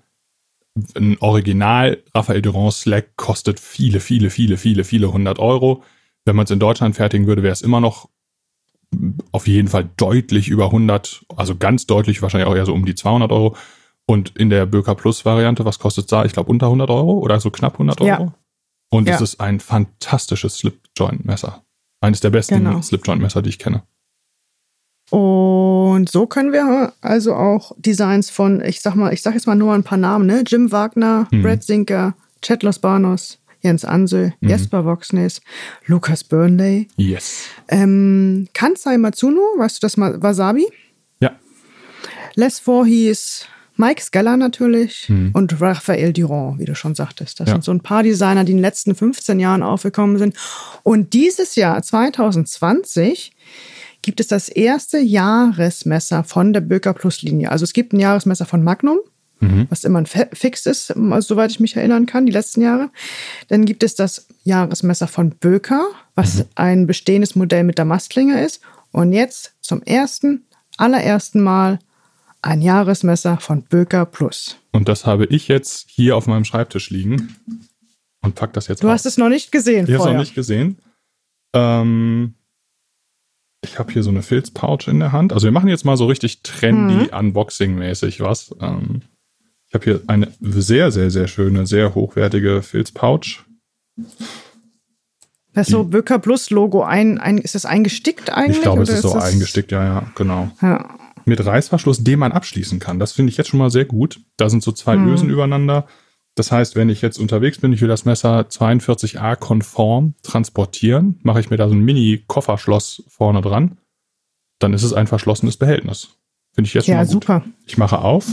ein 0.94 1.16
Original 1.20 2.02
Raphael 2.14 2.42
Durand 2.42 2.72
Slack 2.74 3.16
kostet 3.16 3.58
viele, 3.60 4.00
viele, 4.00 4.30
viele, 4.30 4.56
viele, 4.56 4.84
viele 4.84 5.12
hundert 5.12 5.38
Euro. 5.38 5.82
Wenn 6.24 6.36
man 6.36 6.44
es 6.44 6.50
in 6.50 6.58
Deutschland 6.60 6.96
fertigen 6.96 7.26
würde, 7.26 7.42
wäre 7.42 7.52
es 7.52 7.62
immer 7.62 7.80
noch 7.80 8.08
auf 9.32 9.46
jeden 9.46 9.68
Fall 9.68 9.88
deutlich 9.96 10.48
über 10.48 10.66
100, 10.66 11.24
also 11.36 11.56
ganz 11.56 11.86
deutlich, 11.86 12.22
wahrscheinlich 12.22 12.48
auch 12.48 12.56
eher 12.56 12.66
so 12.66 12.74
um 12.74 12.84
die 12.84 12.94
200 12.94 13.30
Euro. 13.32 13.56
Und 14.06 14.36
in 14.36 14.50
der 14.50 14.66
Böker 14.66 14.96
Plus 14.96 15.24
Variante, 15.24 15.64
was 15.64 15.78
kostet 15.78 16.10
da? 16.10 16.24
Ich 16.24 16.32
glaube 16.32 16.50
unter 16.50 16.66
100 16.66 16.90
Euro 16.90 17.12
oder 17.18 17.38
so 17.40 17.50
knapp 17.50 17.74
100 17.74 18.00
Euro. 18.00 18.08
Ja. 18.08 18.34
Und 18.90 19.08
Ja. 19.08 19.14
es 19.14 19.20
ist 19.20 19.40
ein 19.40 19.60
fantastisches 19.60 20.58
Slipjoint-Messer. 20.58 21.62
Eines 22.00 22.20
der 22.20 22.30
besten 22.30 22.56
Genau. 22.56 22.80
Slipjoint-Messer, 22.80 23.42
die 23.42 23.50
ich 23.50 23.58
kenne. 23.58 23.82
Und 25.10 26.08
so 26.08 26.26
können 26.26 26.52
wir 26.52 26.92
also 27.00 27.34
auch 27.34 27.72
Designs 27.78 28.30
von, 28.30 28.62
ich 28.64 28.80
sag 28.80 28.94
mal, 28.94 29.12
ich 29.12 29.22
sag 29.22 29.34
jetzt 29.34 29.46
mal 29.46 29.56
nur 29.56 29.74
ein 29.74 29.82
paar 29.82 29.98
Namen, 29.98 30.26
ne? 30.26 30.44
Jim 30.46 30.70
Wagner, 30.72 31.26
Mhm. 31.30 31.42
Brad 31.42 31.62
Zinker, 31.64 32.14
Chet 32.42 32.62
Banos, 32.80 33.38
Jens 33.60 33.84
Ansel, 33.84 34.32
Mhm. 34.40 34.48
Jesper 34.48 34.84
Voxnes, 34.84 35.40
Lukas 35.86 36.22
Burnley, 36.24 36.88
Yes. 36.96 37.42
ähm, 37.68 38.48
Kansai 38.54 38.96
Matsuno, 38.98 39.40
weißt 39.58 39.78
du 39.78 39.80
das 39.82 39.96
mal, 39.96 40.22
Wasabi? 40.22 40.66
Ja. 41.20 41.32
Les 42.36 42.60
Voorhees, 42.60 43.46
Mike 43.80 44.02
Skeller 44.02 44.36
natürlich 44.36 45.08
Mhm. 45.08 45.30
und 45.32 45.60
Raphael 45.60 46.12
Durand, 46.12 46.60
wie 46.60 46.66
du 46.66 46.74
schon 46.76 46.94
sagtest. 46.94 47.40
Das 47.40 47.48
Ja. 47.48 47.54
sind 47.54 47.64
so 47.64 47.72
ein 47.72 47.80
paar 47.80 48.02
Designer, 48.04 48.44
die 48.44 48.52
in 48.52 48.58
den 48.58 48.62
letzten 48.62 48.94
15 48.94 49.40
Jahren 49.40 49.62
aufgekommen 49.62 50.18
sind. 50.18 50.36
Und 50.84 51.12
dieses 51.14 51.56
Jahr, 51.56 51.82
2020, 51.82 53.32
gibt 54.02 54.20
es 54.20 54.28
das 54.28 54.48
erste 54.48 54.98
Jahresmesser 54.98 56.24
von 56.24 56.52
der 56.52 56.60
Böker 56.60 56.94
Plus 56.94 57.22
Linie. 57.22 57.50
Also 57.50 57.64
es 57.64 57.72
gibt 57.72 57.92
ein 57.92 58.00
Jahresmesser 58.00 58.46
von 58.46 58.62
Magnum, 58.62 58.98
Mhm. 59.40 59.66
was 59.70 59.84
immer 59.84 59.98
ein 60.00 60.06
Fe- 60.06 60.28
Fix 60.32 60.66
ist, 60.66 60.90
also 60.96 61.20
soweit 61.34 61.50
ich 61.50 61.60
mich 61.60 61.76
erinnern 61.76 62.06
kann, 62.06 62.26
die 62.26 62.32
letzten 62.32 62.60
Jahre. 62.62 62.90
Dann 63.48 63.64
gibt 63.64 63.82
es 63.82 63.94
das 63.94 64.26
Jahresmesser 64.44 65.06
von 65.08 65.30
Böker, 65.30 65.86
was 66.14 66.46
ein 66.54 66.86
bestehendes 66.86 67.34
Modell 67.36 67.64
mit 67.64 67.78
der 67.78 67.84
Mastklinge 67.86 68.42
ist. 68.44 68.60
Und 68.92 69.12
jetzt 69.12 69.52
zum 69.60 69.82
ersten, 69.82 70.44
allerersten 70.76 71.40
Mal 71.42 71.78
ein 72.42 72.62
Jahresmesser 72.62 73.38
von 73.38 73.62
Böker 73.62 74.06
Plus. 74.06 74.56
Und 74.72 74.88
das 74.88 75.06
habe 75.06 75.26
ich 75.26 75.48
jetzt 75.48 75.86
hier 75.88 76.16
auf 76.16 76.26
meinem 76.26 76.44
Schreibtisch 76.44 76.90
liegen 76.90 77.36
und 78.22 78.34
pack 78.34 78.52
das 78.52 78.68
jetzt 78.68 78.82
Du 78.82 78.88
aus. 78.88 78.94
hast 78.94 79.06
es 79.06 79.18
noch 79.18 79.28
nicht 79.28 79.52
gesehen 79.52 79.86
Ich 79.86 79.94
habe 79.94 80.04
es 80.08 80.12
noch 80.12 80.20
nicht 80.20 80.34
gesehen. 80.34 80.78
Ähm, 81.54 82.34
ich 83.62 83.78
habe 83.78 83.92
hier 83.92 84.02
so 84.02 84.10
eine 84.10 84.22
Filzpouch 84.22 84.88
in 84.88 85.00
der 85.00 85.12
Hand. 85.12 85.32
Also 85.32 85.44
wir 85.44 85.52
machen 85.52 85.68
jetzt 85.68 85.84
mal 85.84 85.96
so 85.96 86.06
richtig 86.06 86.42
trendy, 86.42 87.10
Unboxing-mäßig 87.12 88.20
was. 88.20 88.54
Ähm, 88.60 89.02
ich 89.68 89.74
habe 89.74 89.84
hier 89.84 90.00
eine 90.06 90.28
sehr, 90.40 90.90
sehr, 90.90 91.10
sehr 91.10 91.28
schöne, 91.28 91.66
sehr 91.66 91.94
hochwertige 91.94 92.62
Filzpouch. 92.62 93.44
Das 95.52 95.66
ist 95.68 95.72
so 95.72 95.84
Böker 95.84 96.18
Plus 96.18 96.50
Logo 96.50 96.82
ein, 96.82 97.18
ein 97.18 97.38
ist 97.38 97.54
das 97.54 97.66
eingestickt 97.66 98.30
eigentlich? 98.30 98.58
Ich 98.58 98.62
glaube, 98.62 98.82
es 98.82 98.88
ist 98.88 99.02
so 99.02 99.14
eingestickt, 99.14 99.72
ja, 99.72 99.84
ja, 99.84 100.12
genau. 100.14 100.50
Ja. 100.62 100.96
Mit 101.30 101.46
Reißverschluss, 101.46 102.02
den 102.02 102.18
man 102.18 102.32
abschließen 102.32 102.80
kann. 102.80 102.98
Das 102.98 103.12
finde 103.12 103.30
ich 103.30 103.36
jetzt 103.36 103.46
schon 103.48 103.58
mal 103.60 103.70
sehr 103.70 103.84
gut. 103.84 104.18
Da 104.36 104.50
sind 104.50 104.64
so 104.64 104.72
zwei 104.72 104.96
Mhm. 104.96 105.12
Ösen 105.12 105.30
übereinander. 105.30 105.86
Das 106.34 106.50
heißt, 106.50 106.74
wenn 106.74 106.88
ich 106.88 107.02
jetzt 107.02 107.18
unterwegs 107.18 107.58
bin, 107.58 107.72
ich 107.72 107.80
will 107.80 107.86
das 107.88 108.04
Messer 108.04 108.48
42a 108.48 109.36
konform 109.36 110.14
transportieren, 110.24 111.20
mache 111.22 111.38
ich 111.38 111.48
mir 111.50 111.56
da 111.56 111.68
so 111.68 111.74
ein 111.76 111.84
Mini-Kofferschloss 111.84 113.04
vorne 113.06 113.42
dran. 113.42 113.78
Dann 114.58 114.72
ist 114.74 114.82
es 114.82 114.92
ein 114.92 115.06
verschlossenes 115.06 115.56
Behältnis. 115.56 116.08
Finde 116.52 116.66
ich 116.66 116.74
jetzt 116.74 116.86
schon 116.86 116.92
Ja, 116.94 116.98
mal 116.98 117.04
gut. 117.04 117.12
super. 117.12 117.44
Ich 117.66 117.78
mache 117.78 117.98
auf. 118.00 118.26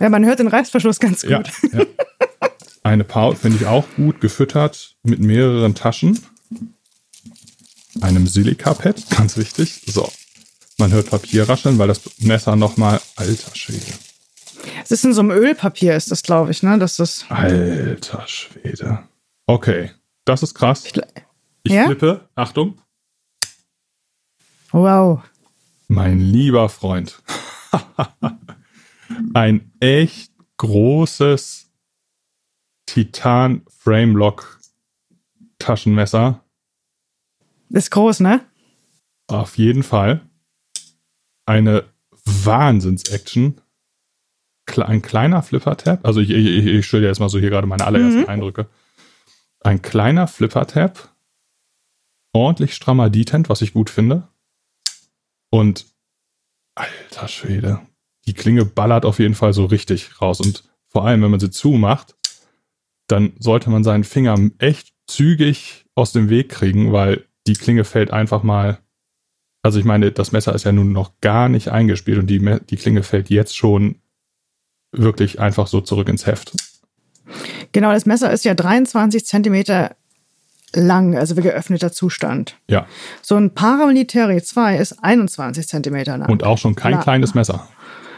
Ja, 0.00 0.08
man 0.10 0.24
hört 0.26 0.38
den 0.38 0.48
Reißverschluss 0.48 1.00
ganz 1.00 1.22
gut. 1.22 1.30
Ja, 1.30 1.78
ja. 1.80 1.84
Eine 2.82 3.04
Pouch 3.04 3.36
finde 3.36 3.56
ich 3.58 3.66
auch 3.66 3.84
gut, 3.96 4.20
gefüttert 4.20 4.96
mit 5.02 5.20
mehreren 5.20 5.74
Taschen. 5.74 6.18
Einem 8.00 8.26
Silikapad, 8.26 9.08
ganz 9.16 9.36
wichtig. 9.36 9.82
So. 9.86 10.10
Man 10.78 10.92
hört 10.92 11.10
Papier 11.10 11.48
rascheln, 11.48 11.78
weil 11.78 11.88
das 11.88 12.00
Messer 12.20 12.56
nochmal, 12.56 13.00
alter 13.16 13.54
Schwede. 13.54 13.92
Es 14.82 14.90
ist 14.90 15.04
in 15.04 15.12
so 15.12 15.20
einem 15.20 15.30
Ölpapier, 15.30 15.94
ist 15.94 16.10
das, 16.10 16.22
glaube 16.22 16.50
ich, 16.50 16.62
ne? 16.62 16.78
Das 16.78 16.98
ist. 16.98 17.26
Alter 17.30 18.26
Schwede. 18.26 19.04
Okay, 19.46 19.90
das 20.24 20.42
ist 20.42 20.54
krass. 20.54 20.84
Ich, 20.86 20.94
Ich 21.64 21.72
Ja? 21.72 21.84
flippe, 21.86 22.28
Achtung, 22.34 22.78
wow. 24.72 25.20
mein 25.88 26.18
lieber 26.20 26.68
Freund. 26.68 27.22
Ein 29.34 29.72
echt 29.80 30.32
großes 30.56 31.66
Titan 32.86 33.62
Framelock 33.68 34.60
Taschenmesser. 35.58 36.42
Ist 37.70 37.90
groß, 37.90 38.20
ne? 38.20 38.44
Auf 39.28 39.56
jeden 39.58 39.82
Fall. 39.82 40.20
Eine 41.46 41.84
Wahnsinns-Action. 42.24 43.60
Ein 44.76 45.02
kleiner 45.02 45.42
Flipper-Tab. 45.42 46.04
Also 46.06 46.20
ich, 46.20 46.30
ich, 46.30 46.66
ich 46.66 46.86
stelle 46.86 47.02
dir 47.02 47.08
jetzt 47.08 47.18
mal 47.18 47.28
so 47.28 47.38
hier 47.38 47.50
gerade 47.50 47.66
meine 47.66 47.84
allerersten 47.86 48.20
Mhm. 48.20 48.28
Eindrücke. 48.28 48.68
Ein 49.60 49.82
kleiner 49.82 50.28
Flipper-Tab. 50.28 51.08
Ordentlich 52.32 52.74
strammer 52.74 53.10
Detent, 53.10 53.48
was 53.48 53.62
ich 53.62 53.72
gut 53.72 53.90
finde. 53.90 54.28
Und 55.50 55.86
alter 56.76 57.26
Schwede. 57.26 57.80
Die 58.26 58.34
Klinge 58.34 58.64
ballert 58.64 59.04
auf 59.04 59.18
jeden 59.18 59.34
Fall 59.34 59.52
so 59.52 59.64
richtig 59.64 60.20
raus. 60.20 60.40
Und 60.40 60.64
vor 60.86 61.04
allem, 61.04 61.22
wenn 61.22 61.30
man 61.32 61.40
sie 61.40 61.50
zumacht, 61.50 62.16
dann 63.08 63.32
sollte 63.40 63.70
man 63.70 63.82
seinen 63.82 64.04
Finger 64.04 64.38
echt 64.58 64.92
zügig 65.08 65.84
aus 65.96 66.12
dem 66.12 66.28
Weg 66.28 66.48
kriegen, 66.50 66.92
weil 66.92 67.26
die 67.50 67.60
Klinge 67.60 67.84
fällt 67.84 68.12
einfach 68.12 68.44
mal. 68.44 68.78
Also 69.62 69.78
ich 69.80 69.84
meine, 69.84 70.12
das 70.12 70.30
Messer 70.30 70.54
ist 70.54 70.64
ja 70.64 70.72
nun 70.72 70.92
noch 70.92 71.12
gar 71.20 71.48
nicht 71.48 71.68
eingespielt 71.68 72.18
und 72.18 72.28
die, 72.28 72.38
die 72.70 72.76
Klinge 72.76 73.02
fällt 73.02 73.28
jetzt 73.28 73.56
schon 73.56 73.96
wirklich 74.92 75.40
einfach 75.40 75.66
so 75.66 75.80
zurück 75.80 76.08
ins 76.08 76.26
Heft. 76.26 76.52
Genau, 77.72 77.92
das 77.92 78.06
Messer 78.06 78.32
ist 78.32 78.44
ja 78.44 78.54
23 78.54 79.26
Zentimeter 79.26 79.96
lang, 80.72 81.16
also 81.16 81.36
wie 81.36 81.42
geöffneter 81.42 81.90
Zustand. 81.90 82.56
Ja. 82.68 82.86
So 83.20 83.36
ein 83.36 83.52
Paramilitary 83.52 84.42
2 84.42 84.76
ist 84.76 85.02
21 85.02 85.66
Zentimeter 85.66 86.16
lang. 86.16 86.28
Und 86.28 86.44
auch 86.44 86.58
schon 86.58 86.76
kein 86.76 86.92
Na. 86.92 87.02
kleines 87.02 87.34
Messer. 87.34 87.68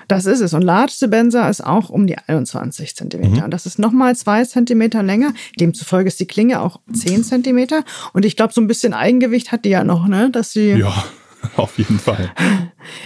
Das 0.09 0.27
ist 0.27 0.41
es. 0.41 0.55
Und 0.55 0.63
Large 0.63 0.93
Sebenza 0.97 1.49
ist 1.49 1.65
auch 1.65 1.91
um 1.91 2.07
die 2.07 2.17
21 2.19 2.97
Zentimeter. 2.97 3.39
Mhm. 3.39 3.45
Und 3.45 3.51
das 3.51 3.67
ist 3.67 3.79
nochmal 3.79 4.17
zwei 4.17 4.45
Zentimeter 4.45 5.03
länger. 5.03 5.35
Demzufolge 5.59 6.09
ist 6.09 6.21
die 6.21 6.27
Klinge 6.27 6.61
auch 6.61 6.81
10 6.93 7.25
Zentimeter. 7.25 7.85
Und 8.13 8.25
ich 8.25 8.37
glaube, 8.37 8.53
so 8.53 8.61
ein 8.61 8.67
bisschen 8.67 8.95
Eigengewicht 8.95 9.53
hat 9.53 9.65
die 9.65 9.71
ja 9.71 9.85
noch, 9.85 10.07
ne? 10.07 10.31
Dass 10.31 10.53
sie 10.53 10.73
Ja, 10.73 11.05
auf 11.57 11.79
jeden 11.79 11.99
Fall. 11.99 12.33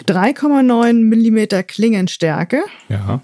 3,9 0.07 0.93
Millimeter 0.95 1.63
Klingenstärke. 1.63 2.63
Ja. 2.89 3.21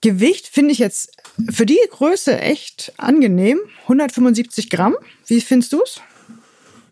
Gewicht 0.00 0.48
finde 0.48 0.72
ich 0.72 0.78
jetzt 0.78 1.10
für 1.50 1.66
die 1.66 1.78
Größe 1.90 2.38
echt 2.40 2.92
angenehm. 2.98 3.58
175 3.82 4.70
Gramm. 4.70 4.94
Wie 5.26 5.40
findest 5.40 5.72
du 5.72 5.82
es? 5.82 6.00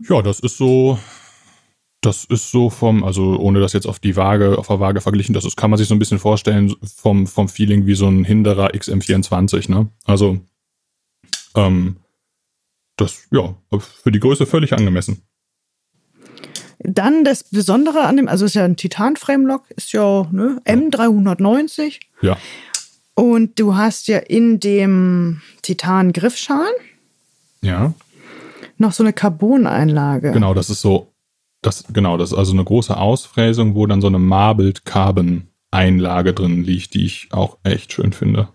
Ja, 0.09 0.23
das 0.23 0.41
ist 0.41 0.57
so. 0.57 0.99
Das 2.03 2.25
ist 2.25 2.51
so 2.51 2.69
vom, 2.69 3.05
also 3.05 3.39
ohne 3.39 3.61
das 3.61 3.73
jetzt 3.73 3.87
auf 3.87 4.01
die 4.01 4.17
Waage, 4.17 4.59
auf 4.59 4.67
der 4.67 4.81
Waage 4.81 5.01
verglichen, 5.01 5.35
das 5.35 5.45
ist, 5.45 5.57
kann 5.57 5.71
man 5.71 5.79
sich 5.79 5.87
so 5.87 5.95
ein 5.95 6.01
bisschen 6.01 6.19
vorstellen 6.19 6.75
vom, 6.85 7.29
vom 7.29 7.49
Feeling 7.49 7.87
wie 7.87 7.95
so 7.95 8.09
ein 8.09 8.25
Hinderer 8.25 8.73
XM24, 8.73 9.71
ne? 9.71 9.89
Also, 10.05 10.41
ähm, 11.55 11.97
das, 12.97 13.29
ja, 13.31 13.55
für 13.79 14.11
die 14.11 14.19
Größe 14.19 14.47
völlig 14.47 14.73
angemessen. 14.73 15.23
Dann 16.81 17.23
das 17.25 17.45
Besondere 17.45 18.01
an 18.01 18.17
dem, 18.17 18.27
also 18.27 18.47
ist 18.47 18.55
ja 18.55 18.65
ein 18.65 18.77
Titan-Framelock, 18.77 19.71
ist 19.71 19.93
ja 19.93 20.27
ne, 20.33 20.61
M390. 20.65 22.01
Ja, 22.21 22.37
Und 23.15 23.61
du 23.61 23.77
hast 23.77 24.09
ja 24.09 24.19
in 24.19 24.59
dem 24.59 25.41
Titan-Griffschalen 25.63 26.75
ja. 27.61 27.95
noch 28.79 28.93
so 28.93 29.05
eine 29.05 29.13
Carbon-Einlage. 29.13 30.33
Genau, 30.33 30.55
das 30.55 30.69
ist 30.69 30.81
so, 30.81 31.12
das, 31.63 31.85
genau, 31.93 32.17
das 32.17 32.33
ist 32.33 32.39
also 32.39 32.53
eine 32.53 32.65
große 32.65 32.97
Ausfräsung, 32.97 33.75
wo 33.75 33.87
dann 33.87 34.01
so 34.01 34.09
eine 34.09 34.19
Marbled 34.19 34.85
Carbon 34.85 35.49
Einlage 35.71 36.35
drin 36.35 36.65
liegt, 36.65 36.95
die 36.95 37.07
ich 37.07 37.33
auch 37.33 37.59
echt 37.63 37.93
schön 37.93 38.13
finde. 38.13 38.53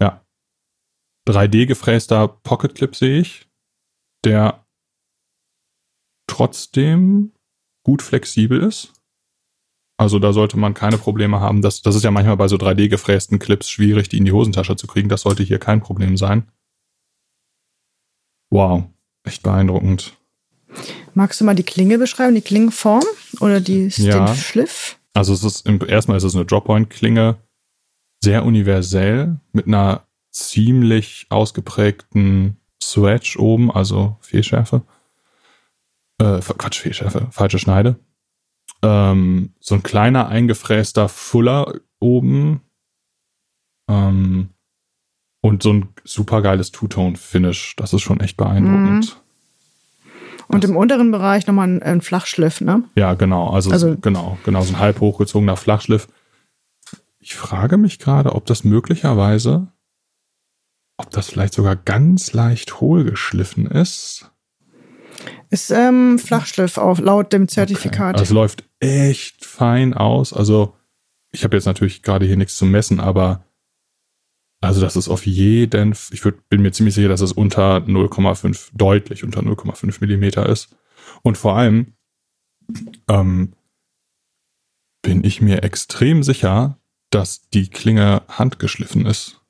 Ja. 0.00 0.24
3D 1.28 1.66
gefräster 1.66 2.28
Pocket 2.28 2.74
Clip 2.74 2.94
sehe 2.94 3.20
ich, 3.20 3.48
der 4.24 4.64
trotzdem 6.26 7.32
gut 7.84 8.02
flexibel 8.02 8.62
ist. 8.62 8.92
Also 9.98 10.18
da 10.18 10.32
sollte 10.32 10.56
man 10.56 10.74
keine 10.74 10.96
Probleme 10.96 11.40
haben. 11.40 11.60
Das, 11.60 11.82
das 11.82 11.94
ist 11.94 12.04
ja 12.04 12.10
manchmal 12.10 12.36
bei 12.36 12.48
so 12.48 12.56
3D 12.56 12.88
gefrästen 12.88 13.38
Clips 13.38 13.68
schwierig, 13.68 14.08
die 14.08 14.18
in 14.18 14.24
die 14.24 14.32
Hosentasche 14.32 14.76
zu 14.76 14.86
kriegen. 14.86 15.08
Das 15.08 15.22
sollte 15.22 15.42
hier 15.42 15.58
kein 15.58 15.80
Problem 15.80 16.16
sein. 16.16 16.50
Wow, 18.50 18.84
echt 19.24 19.42
beeindruckend. 19.42 20.16
Magst 21.14 21.40
du 21.40 21.44
mal 21.44 21.54
die 21.54 21.62
Klinge 21.62 21.98
beschreiben, 21.98 22.34
die 22.34 22.40
Klingenform 22.42 23.02
oder 23.40 23.60
die, 23.60 23.88
Ja. 23.96 24.26
den 24.26 24.34
Schliff? 24.36 24.98
Also 25.14 25.32
es 25.34 25.44
ist 25.44 25.66
erstmal 25.66 26.16
ist 26.16 26.22
es 26.24 26.34
eine 26.34 26.46
Droppoint-Klinge, 26.46 27.36
sehr 28.22 28.44
universell, 28.44 29.38
mit 29.52 29.66
einer 29.66 30.06
ziemlich 30.30 31.26
ausgeprägten 31.28 32.56
Swatch 32.82 33.36
oben, 33.38 33.70
also 33.70 34.16
Fehlschärfe. 34.20 34.82
Äh, 36.18 36.40
Quatsch, 36.40 36.78
Fehlschärfe, 36.80 37.28
falsche 37.30 37.58
Schneide. 37.58 37.96
ähm, 38.84 39.52
so 39.60 39.74
ein 39.76 39.82
kleiner 39.82 40.28
eingefräster 40.28 41.08
Fuller 41.08 41.74
oben 42.00 42.62
ähm, 43.88 44.48
und 45.40 45.62
so 45.62 45.72
ein 45.72 45.88
super 46.04 46.42
geiles 46.42 46.72
Two-Tone-Finish. 46.72 47.76
Das 47.76 47.92
ist 47.92 48.00
schon 48.02 48.18
echt 48.20 48.36
beeindruckend. 48.36 49.21
Und 50.52 50.64
im 50.64 50.76
unteren 50.76 51.10
Bereich 51.10 51.46
nochmal 51.46 51.68
ein, 51.68 51.82
ein 51.82 52.00
Flachschliff, 52.02 52.60
ne? 52.60 52.84
Ja, 52.94 53.14
genau. 53.14 53.48
Also, 53.50 53.70
Also- 53.70 53.96
genau, 53.96 54.38
genau, 54.44 54.62
so 54.62 54.74
ein 54.74 54.78
halb 54.78 55.00
hochgezogener 55.00 55.56
Flachschliff. 55.56 56.08
Ich 57.18 57.34
frage 57.34 57.76
mich 57.78 57.98
gerade, 57.98 58.34
ob 58.34 58.46
das 58.46 58.64
möglicherweise, 58.64 59.68
ob 60.98 61.10
das 61.10 61.28
vielleicht 61.30 61.54
sogar 61.54 61.76
ganz 61.76 62.32
leicht 62.32 62.80
hohl 62.80 63.04
geschliffen 63.04 63.66
ist. 63.66 64.30
Ist 65.50 65.70
ähm, 65.70 66.18
Flachschliff 66.18 66.78
auch 66.78 66.98
laut 66.98 67.32
dem 67.32 67.42
Okay. 67.44 67.52
Zertifikat. 67.54 68.14
Also 68.14 68.24
es 68.24 68.30
läuft 68.30 68.64
echt 68.80 69.44
fein 69.44 69.94
aus. 69.94 70.32
Also 70.32 70.74
ich 71.30 71.44
habe 71.44 71.56
jetzt 71.56 71.66
natürlich 71.66 72.02
gerade 72.02 72.26
hier 72.26 72.36
nichts 72.36 72.56
zu 72.56 72.66
messen, 72.66 73.00
aber 73.00 73.44
also 74.62 74.80
das 74.80 74.94
ist 74.94 75.08
auf 75.08 75.26
jeden, 75.26 75.92
ich 76.12 76.24
würd, 76.24 76.48
bin 76.48 76.62
mir 76.62 76.70
ziemlich 76.70 76.94
sicher, 76.94 77.08
dass 77.08 77.20
es 77.20 77.32
unter 77.32 77.78
0,5, 77.78 78.70
deutlich 78.72 79.24
unter 79.24 79.40
0,5 79.40 79.96
Millimeter 80.00 80.48
ist. 80.48 80.76
Und 81.22 81.36
vor 81.36 81.56
allem 81.56 81.94
ähm, 83.08 83.54
bin 85.02 85.24
ich 85.24 85.40
mir 85.40 85.64
extrem 85.64 86.22
sicher, 86.22 86.78
dass 87.10 87.48
die 87.48 87.70
Klinge 87.70 88.22
handgeschliffen 88.28 89.04
ist. 89.04 89.40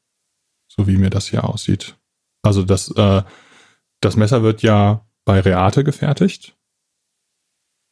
So 0.66 0.86
wie 0.86 0.96
mir 0.96 1.10
das 1.10 1.28
hier 1.28 1.44
aussieht. 1.44 1.98
Also 2.40 2.62
das, 2.62 2.90
äh, 2.96 3.22
das 4.00 4.16
Messer 4.16 4.42
wird 4.42 4.62
ja 4.62 5.06
bei 5.26 5.40
Reate 5.40 5.84
gefertigt. 5.84 6.56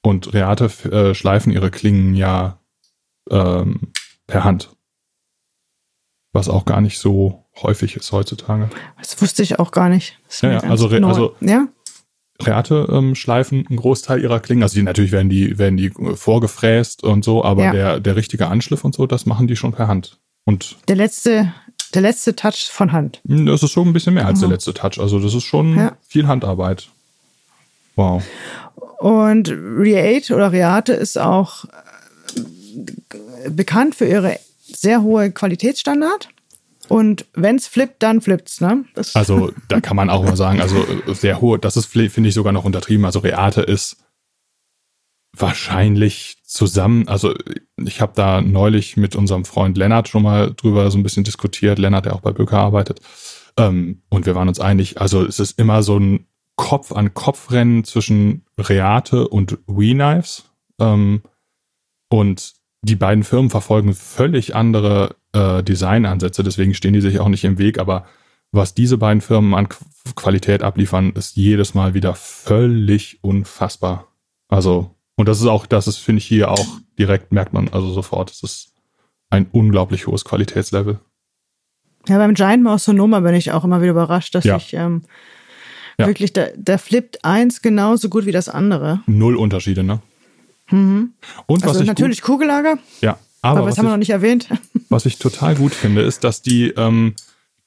Und 0.02 0.32
Reate 0.32 0.64
äh, 0.90 1.14
schleifen 1.14 1.52
ihre 1.52 1.70
Klingen 1.70 2.14
ja 2.14 2.58
ähm, 3.28 3.92
per 4.26 4.44
Hand. 4.44 4.74
Was 6.32 6.48
auch 6.48 6.64
gar 6.64 6.80
nicht 6.80 6.98
so 6.98 7.44
häufig 7.62 7.96
ist 7.96 8.12
heutzutage. 8.12 8.70
Das 8.98 9.20
wusste 9.20 9.42
ich 9.42 9.58
auch 9.58 9.72
gar 9.72 9.88
nicht. 9.88 10.18
Ja, 10.42 10.52
ja, 10.52 10.58
also 10.60 10.86
re- 10.86 11.04
also- 11.04 11.34
ja? 11.40 11.66
Reate 12.42 12.88
ähm, 12.90 13.14
schleifen 13.14 13.66
einen 13.68 13.76
Großteil 13.76 14.22
ihrer 14.22 14.40
Klingen. 14.40 14.62
Also 14.62 14.76
die 14.76 14.82
natürlich 14.82 15.12
werden 15.12 15.28
die, 15.28 15.58
werden 15.58 15.76
die 15.76 15.90
vorgefräst 16.14 17.02
und 17.04 17.22
so, 17.24 17.44
aber 17.44 17.64
Ja. 17.64 17.72
der, 17.72 18.00
der 18.00 18.16
richtige 18.16 18.46
Anschliff 18.46 18.82
und 18.84 18.94
so, 18.94 19.06
das 19.06 19.26
machen 19.26 19.46
die 19.46 19.56
schon 19.56 19.72
per 19.72 19.88
Hand. 19.88 20.18
Und 20.46 20.76
Der 20.88 20.96
letzte, 20.96 21.52
der 21.92 22.00
letzte 22.02 22.34
Touch 22.36 22.68
von 22.70 22.92
Hand. 22.92 23.20
mh, 23.24 23.50
das 23.50 23.62
ist 23.62 23.72
schon 23.72 23.88
ein 23.88 23.92
bisschen 23.92 24.14
mehr 24.14 24.24
als 24.26 24.40
der 24.40 24.48
letzte 24.48 24.72
Touch. 24.72 24.98
Also 24.98 25.18
das 25.18 25.34
ist 25.34 25.42
schon 25.44 25.76
Ja. 25.76 25.92
viel 26.08 26.26
Handarbeit. 26.28 26.88
Wow. 27.96 28.22
Und 29.00 29.50
Reate 29.50 30.34
oder 30.34 30.50
Reate 30.52 30.92
ist 30.94 31.18
auch 31.18 31.66
äh, 33.44 33.50
bekannt 33.50 33.94
für 33.96 34.06
ihre 34.06 34.38
sehr 34.76 35.02
hohe 35.02 35.30
Qualitätsstandard. 35.30 36.28
Und 36.88 37.26
wenn 37.34 37.56
es 37.56 37.68
flippt, 37.68 38.02
dann 38.02 38.20
flippt's, 38.20 38.60
ne? 38.60 38.84
Also 39.14 39.52
da 39.68 39.80
kann 39.80 39.96
man 39.96 40.10
auch 40.10 40.24
mal 40.24 40.36
sagen, 40.36 40.60
also 40.60 40.84
äh, 40.84 41.14
sehr 41.14 41.40
hohe, 41.40 41.58
das 41.58 41.76
ist, 41.76 41.86
finde 41.86 42.28
ich, 42.28 42.34
sogar 42.34 42.52
noch 42.52 42.64
untertrieben. 42.64 43.04
Also 43.04 43.20
Reate 43.20 43.62
ist 43.62 43.98
wahrscheinlich 45.36 46.38
zusammen, 46.44 47.06
also 47.06 47.32
ich 47.76 48.00
habe 48.00 48.12
da 48.16 48.40
neulich 48.40 48.96
mit 48.96 49.14
unserem 49.14 49.44
Freund 49.44 49.78
Lennart 49.78 50.08
schon 50.08 50.24
mal 50.24 50.52
drüber 50.52 50.90
so 50.90 50.98
ein 50.98 51.04
bisschen 51.04 51.22
diskutiert, 51.22 51.78
Lennart, 51.78 52.06
der 52.06 52.14
auch 52.14 52.20
bei 52.20 52.32
Böker 52.32 52.58
arbeitet. 52.58 53.00
Ähm, 53.56 54.02
und 54.08 54.26
wir 54.26 54.34
waren 54.34 54.48
uns 54.48 54.58
einig, 54.58 55.00
also 55.00 55.24
es 55.24 55.38
ist 55.38 55.58
immer 55.60 55.84
so 55.84 55.98
ein 55.98 56.26
Kopf-an-Kopf-Rennen 56.56 57.84
zwischen 57.84 58.44
Reate 58.58 59.28
und 59.28 59.58
WeKnives. 59.66 60.50
Ähm, 60.80 61.22
und 62.10 62.54
die 62.82 62.96
beiden 62.96 63.24
Firmen 63.24 63.50
verfolgen 63.50 63.94
völlig 63.94 64.54
andere 64.54 65.16
äh, 65.32 65.62
Designansätze, 65.62 66.42
deswegen 66.42 66.74
stehen 66.74 66.92
die 66.94 67.00
sich 67.00 67.20
auch 67.20 67.28
nicht 67.28 67.44
im 67.44 67.58
Weg, 67.58 67.78
aber 67.78 68.06
was 68.52 68.74
diese 68.74 68.98
beiden 68.98 69.20
Firmen 69.20 69.54
an 69.54 69.68
Qu 69.68 69.76
Qualität 70.16 70.62
abliefern, 70.62 71.12
ist 71.12 71.36
jedes 71.36 71.74
Mal 71.74 71.92
wieder 71.94 72.14
völlig 72.14 73.22
unfassbar. 73.22 74.08
Also, 74.48 74.96
und 75.16 75.28
das 75.28 75.40
ist 75.40 75.46
auch, 75.46 75.66
das 75.66 75.86
ist, 75.86 75.98
finde 75.98 76.18
ich, 76.18 76.26
hier 76.26 76.50
auch 76.50 76.66
direkt 76.98 77.32
merkt 77.32 77.52
man, 77.52 77.68
also 77.68 77.92
sofort, 77.92 78.30
es 78.30 78.42
ist 78.42 78.72
ein 79.28 79.46
unglaublich 79.52 80.06
hohes 80.06 80.24
Qualitätslevel. 80.24 80.98
ja, 82.08 82.16
beim 82.18 82.34
Giant 82.34 82.62
Mouse 82.64 82.84
Sonoma 82.84 83.20
bin 83.20 83.34
ich 83.34 83.52
auch 83.52 83.62
immer 83.62 83.82
wieder 83.82 83.92
überrascht, 83.92 84.34
dass 84.34 84.44
Ja. 84.44 84.56
ich 84.56 84.72
ähm, 84.74 85.02
Ja. 85.98 86.06
wirklich, 86.06 86.32
der, 86.32 86.56
der 86.56 86.78
flippt 86.78 87.24
eins 87.24 87.60
genauso 87.60 88.08
gut 88.08 88.24
wie 88.24 88.32
das 88.32 88.48
andere. 88.48 89.00
Null 89.06 89.36
Unterschiede, 89.36 89.84
ne? 89.84 90.00
Mhm. 90.70 91.14
Und 91.46 91.62
was 91.62 91.70
Also 91.70 91.80
ich 91.82 91.86
natürlich 91.88 92.22
Kugellager, 92.22 92.74
gut, 92.76 92.84
ja, 93.00 93.18
aber, 93.42 93.58
aber 93.60 93.66
das 93.68 93.72
was 93.72 93.78
haben 93.78 93.84
wir 93.86 93.88
ich, 93.90 93.92
noch 93.94 93.98
nicht 93.98 94.10
erwähnt. 94.10 94.48
was 94.88 95.06
ich 95.06 95.18
total 95.18 95.54
gut 95.54 95.72
finde, 95.74 96.02
ist, 96.02 96.24
dass 96.24 96.42
die, 96.42 96.68
ähm, 96.70 97.14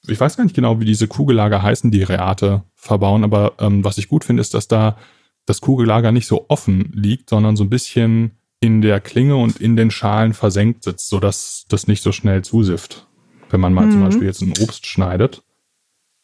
ich 0.07 0.19
weiß 0.19 0.37
gar 0.37 0.43
nicht 0.43 0.55
genau, 0.55 0.79
wie 0.79 0.85
diese 0.85 1.07
Kugellager 1.07 1.61
heißen, 1.61 1.91
die 1.91 2.03
Reate 2.03 2.63
verbauen, 2.75 3.23
aber 3.23 3.53
ähm, 3.59 3.83
was 3.83 3.97
ich 3.97 4.07
gut 4.07 4.23
finde, 4.25 4.41
ist, 4.41 4.53
dass 4.53 4.67
da 4.67 4.97
das 5.45 5.61
Kugellager 5.61 6.11
nicht 6.11 6.27
so 6.27 6.45
offen 6.47 6.91
liegt, 6.93 7.29
sondern 7.29 7.55
so 7.55 7.63
ein 7.63 7.69
bisschen 7.69 8.31
in 8.61 8.81
der 8.81 9.01
Klinge 9.01 9.35
und 9.35 9.59
in 9.59 9.75
den 9.75 9.91
Schalen 9.91 10.33
versenkt 10.33 10.83
sitzt, 10.85 11.09
sodass 11.09 11.65
das 11.67 11.87
nicht 11.87 12.01
so 12.01 12.13
schnell 12.13 12.43
zusifft, 12.43 13.07
wenn 13.49 13.59
man 13.59 13.73
mal 13.73 13.89
zum 13.91 13.99
Mhm. 13.99 14.05
Beispiel 14.05 14.27
jetzt 14.27 14.41
ein 14.41 14.53
Obst 14.61 14.85
schneidet. 14.85 15.43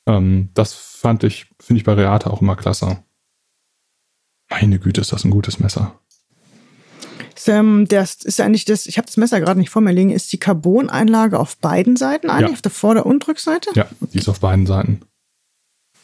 Ähm, 0.08 0.50
das 0.54 0.74
fand 0.74 1.24
ich, 1.26 1.48
finde 1.60 1.80
ich 1.80 1.84
bei 1.84 1.94
Reate 1.94 2.32
auch 2.32 2.42
immer 2.42 2.56
klasse. 2.56 3.04
Meine 4.50 4.80
Güte, 4.80 5.02
ist 5.02 5.12
das 5.12 5.26
ein 5.26 5.32
gutes 5.32 5.60
Messer. 5.60 6.00
Ähm, 7.48 7.88
das 7.88 8.16
ist 8.16 8.40
eigentlich 8.42 8.66
das, 8.66 8.86
ich 8.86 8.98
habe 8.98 9.06
das 9.08 9.18
Messer 9.18 9.40
gerade 9.40 9.60
nicht 9.60 9.70
vor 9.70 9.82
mir 9.82 9.92
liegen, 9.94 10.10
ist 10.10 10.32
die 10.34 10.38
Carbon-Einlage 10.40 11.40
auf 11.40 11.58
beiden 11.58 11.96
Seiten 11.96 12.30
eigentlich, 12.30 12.50
Ja. 12.50 12.54
auf 12.54 12.62
der 12.62 12.72
Vorder- 12.72 13.06
und 13.06 13.28
Rückseite? 13.28 13.70
Ja, 13.76 13.88
die 14.14 14.18
ist 14.18 14.28
auf 14.30 14.40
beiden 14.40 14.66
Seiten. 14.66 15.02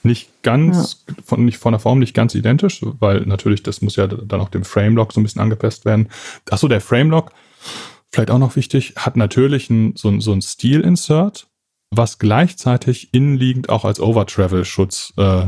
Nicht 0.04 0.30
ganz, 0.44 1.04
von, 1.26 1.46
nicht 1.46 1.58
von 1.58 1.74
der 1.74 1.80
Form 1.80 1.98
nicht 2.00 2.14
ganz 2.14 2.36
identisch, 2.36 2.82
weil 3.00 3.22
natürlich, 3.22 3.64
das 3.64 3.82
muss 3.82 3.96
ja 3.96 4.06
dann 4.08 4.40
auch 4.40 4.50
dem 4.50 4.64
Framelock 4.64 5.12
so 5.14 5.20
ein 5.20 5.24
bisschen 5.24 5.42
angepasst 5.42 5.84
werden. 5.84 6.10
Achso, 6.50 6.68
der 6.68 6.80
Framelock, 6.82 7.32
vielleicht 8.12 8.30
auch 8.30 8.38
noch 8.38 8.56
wichtig, 8.56 8.94
hat 8.98 9.18
natürlich 9.18 9.70
ein, 9.72 9.96
so, 9.96 10.10
ein- 10.10 10.22
so 10.22 10.32
ein 10.32 10.44
Steel-Insert, 10.44 11.48
was 11.90 12.20
gleichzeitig 12.20 13.14
innenliegend 13.14 13.70
auch 13.70 13.84
als 13.84 14.00
Overtravel-Schutz 14.00 15.14
äh, 15.18 15.48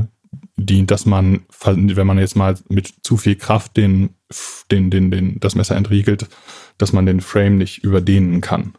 dient, 0.70 0.92
dass 0.92 1.06
man, 1.06 1.42
wenn 1.64 2.08
man 2.08 2.20
jetzt 2.20 2.36
mal 2.36 2.56
mit 2.70 2.94
zu 3.04 3.18
viel 3.18 3.36
Kraft 3.36 3.78
den, 3.78 4.10
den, 4.72 4.90
den, 4.90 5.12
den, 5.12 5.40
das 5.40 5.56
Messer 5.56 5.76
entriegelt, 5.76 6.28
dass 6.78 6.94
man 6.94 7.06
den 7.06 7.22
Frame 7.22 7.58
nicht 7.58 7.84
überdehnen 7.84 8.42
kann. 8.42 8.74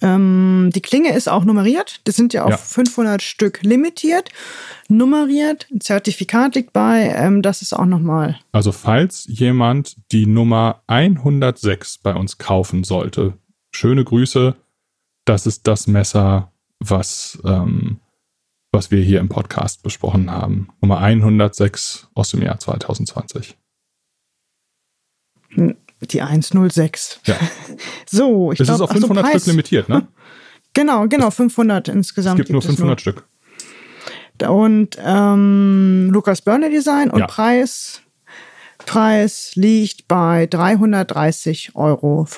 Ähm, 0.00 0.70
die 0.74 0.80
Klinge 0.80 1.12
ist 1.12 1.28
auch 1.28 1.44
nummeriert. 1.44 2.00
Das 2.04 2.16
sind 2.16 2.32
ja 2.32 2.44
auf 2.44 2.50
Ja. 2.50 2.56
500 2.56 3.20
Stück 3.20 3.62
limitiert. 3.62 4.30
Nummeriert. 4.88 5.66
Ein 5.72 5.80
Zertifikat 5.80 6.54
liegt 6.54 6.72
bei. 6.72 7.12
Ähm, 7.16 7.42
das 7.42 7.62
ist 7.62 7.72
auch 7.72 7.86
nochmal. 7.86 8.38
Also 8.52 8.72
falls 8.72 9.24
jemand 9.28 9.96
die 10.12 10.26
Nummer 10.26 10.82
106 10.86 11.98
bei 11.98 12.14
uns 12.14 12.38
kaufen 12.38 12.84
sollte, 12.84 13.34
schöne 13.72 14.04
Grüße. 14.04 14.54
Das 15.24 15.46
ist 15.46 15.66
das 15.66 15.88
Messer, 15.88 16.52
was, 16.78 17.38
ähm, 17.44 17.98
was 18.78 18.92
wir 18.92 19.02
hier 19.02 19.18
im 19.18 19.28
Podcast 19.28 19.82
besprochen 19.82 20.30
haben. 20.30 20.68
Nummer 20.80 20.98
106 21.00 22.06
aus 22.14 22.30
dem 22.30 22.42
Jahr 22.42 22.60
2020. 22.60 23.58
Die 26.00 26.22
106. 26.22 27.20
Ja. 27.26 27.34
So, 28.08 28.52
ich 28.52 28.60
Es 28.60 28.68
ist 28.68 28.76
glaube, 28.76 28.84
auf 28.84 28.90
500 28.92 29.26
Stück 29.30 29.46
limitiert, 29.46 29.88
ne? 29.88 30.06
Genau, 30.74 31.08
genau, 31.08 31.30
500 31.30 31.88
Es 31.88 31.94
insgesamt. 31.94 32.36
gibt 32.36 32.50
nur 32.50 32.60
es 32.60 32.66
500 32.66 33.00
Stück. 33.00 33.26
Und 34.46 34.96
ähm, 35.04 36.10
Lukas 36.12 36.42
Börner 36.42 36.70
Design 36.70 37.10
und 37.10 37.18
Ja. 37.18 37.26
Preis, 37.26 38.02
Preis 38.86 39.56
liegt 39.56 40.06
bei 40.06 40.44
330,45 40.44 41.74
Euro. 41.74 42.28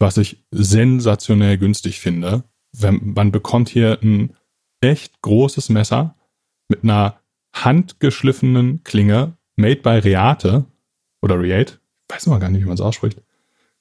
Was 0.00 0.18
ich 0.18 0.44
sensationell 0.50 1.56
günstig 1.56 2.00
finde. 2.00 2.44
Wenn, 2.76 3.14
man 3.14 3.32
bekommt 3.32 3.70
hier 3.70 3.98
ein 4.02 4.36
echt 4.84 5.22
großes 5.22 5.68
Messer 5.68 6.16
mit 6.68 6.84
einer 6.84 7.20
handgeschliffenen 7.52 8.82
Klinge, 8.84 9.36
made 9.56 9.80
by 9.80 9.98
Reate 9.98 10.64
oder 11.22 11.40
Reate, 11.40 11.78
ich 12.08 12.14
weiß 12.14 12.26
mal 12.26 12.38
gar 12.38 12.50
nicht, 12.50 12.62
wie 12.62 12.66
man 12.66 12.74
es 12.74 12.80
ausspricht, 12.80 13.20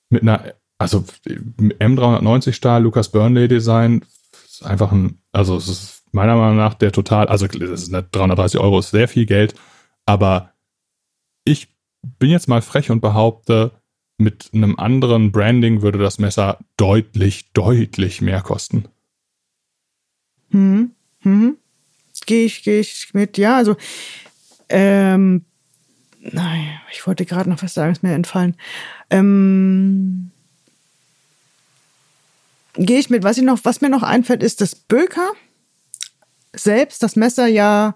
mit 0.10 0.22
einer, 0.22 0.54
also 0.78 1.04
M390 1.28 2.54
Stahl, 2.54 2.84
Lucas 2.84 3.10
Burnley 3.10 3.48
Design, 3.48 4.06
ist 4.46 4.66
einfach 4.66 4.92
ein, 4.92 5.20
also 5.32 5.58
es 5.58 5.68
ist 5.68 6.04
meiner 6.12 6.36
Meinung 6.36 6.58
nach 6.58 6.76
der 6.76 6.92
total, 6.92 7.28
also 7.28 7.48
das 7.48 7.82
ist 7.82 7.92
nicht 7.92 8.08
330 8.12 8.60
Euro 8.60 8.80
ist 8.80 8.92
sehr 8.92 9.08
viel 9.08 9.26
Geld, 9.26 9.56
aber 10.06 10.54
ich 11.44 11.70
bin 12.20 12.30
jetzt 12.30 12.48
mal 12.48 12.62
frech 12.62 12.92
und 12.92 13.02
behaupte, 13.02 13.72
mit 14.18 14.52
einem 14.54 14.78
anderen 14.78 15.32
Branding 15.32 15.82
würde 15.82 15.98
das 15.98 16.20
Messer 16.20 16.60
deutlich, 16.78 17.52
deutlich 17.54 18.22
mehr 18.22 18.42
kosten. 18.42 18.88
Hm, 20.54 20.92
hm. 21.22 21.58
Gehe 22.26 22.46
ich, 22.46 22.64
gehe 22.64 22.80
ich 22.80 23.14
mit, 23.14 23.38
ja, 23.38 23.58
also 23.58 23.76
ähm, 24.70 25.44
nein, 26.22 26.80
ich 26.92 27.06
wollte 27.06 27.26
gerade 27.26 27.50
noch 27.50 27.62
was 27.62 27.74
sagen, 27.74 27.92
ist 27.92 28.04
mir 28.04 28.14
entfallen. 28.14 28.56
Ähm, 29.10 30.32
Gehe 32.76 33.00
ich 33.00 33.10
mit, 33.10 33.24
was 33.24 33.38
ich 33.38 33.44
noch, 33.44 33.60
was 33.64 33.82
mir 33.82 33.90
noch 33.90 34.04
einfällt, 34.04 34.42
ist 34.42 34.62
das 34.62 34.74
Böker 34.74 35.32
selbst, 36.56 37.04
das 37.04 37.16
Messer 37.16 37.48
ja. 37.48 37.96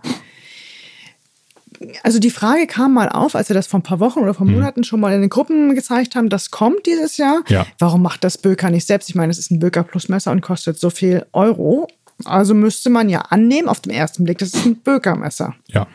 Also 2.04 2.20
die 2.20 2.32
Frage 2.32 2.68
kam 2.68 2.94
mal 2.94 3.10
auf, 3.10 3.36
als 3.36 3.50
wir 3.50 3.54
das 3.54 3.68
vor 3.68 3.80
ein 3.80 3.84
paar 3.84 4.00
Wochen 4.00 4.20
oder 4.20 4.34
vor 4.34 4.48
Monaten 4.48 4.84
schon 4.84 5.00
mal 5.00 5.14
in 5.14 5.22
den 5.22 5.30
Gruppen 5.30 5.76
gezeigt 5.76 6.16
haben, 6.16 6.30
das 6.30 6.52
kommt 6.52 6.86
dieses 6.86 7.18
Jahr. 7.18 7.44
Ja. 7.50 7.66
Warum 7.80 8.02
macht 8.02 8.24
das 8.24 8.38
Böker 8.38 8.70
nicht 8.70 8.86
selbst? 8.86 9.10
Ich 9.10 9.16
meine, 9.16 9.32
es 9.32 9.38
ist 9.38 9.52
ein 9.52 9.60
Böker 9.60 9.84
Plus 9.84 10.10
Messer 10.10 10.32
und 10.32 10.42
kostet 10.42 10.80
so 10.80 10.90
viel 10.90 11.26
Euro. 11.34 11.88
Also 12.26 12.54
müsste 12.54 12.90
man 12.90 13.10
ja 13.10 13.22
annehmen 13.22 13.68
auf 13.68 13.80
den 13.80 13.92
ersten 13.94 14.24
Blick, 14.24 14.40
das 14.40 14.50
ist 14.54 14.66
ein 14.66 14.78
Böker-Messer. 14.78 15.56
Ja. 15.68 15.88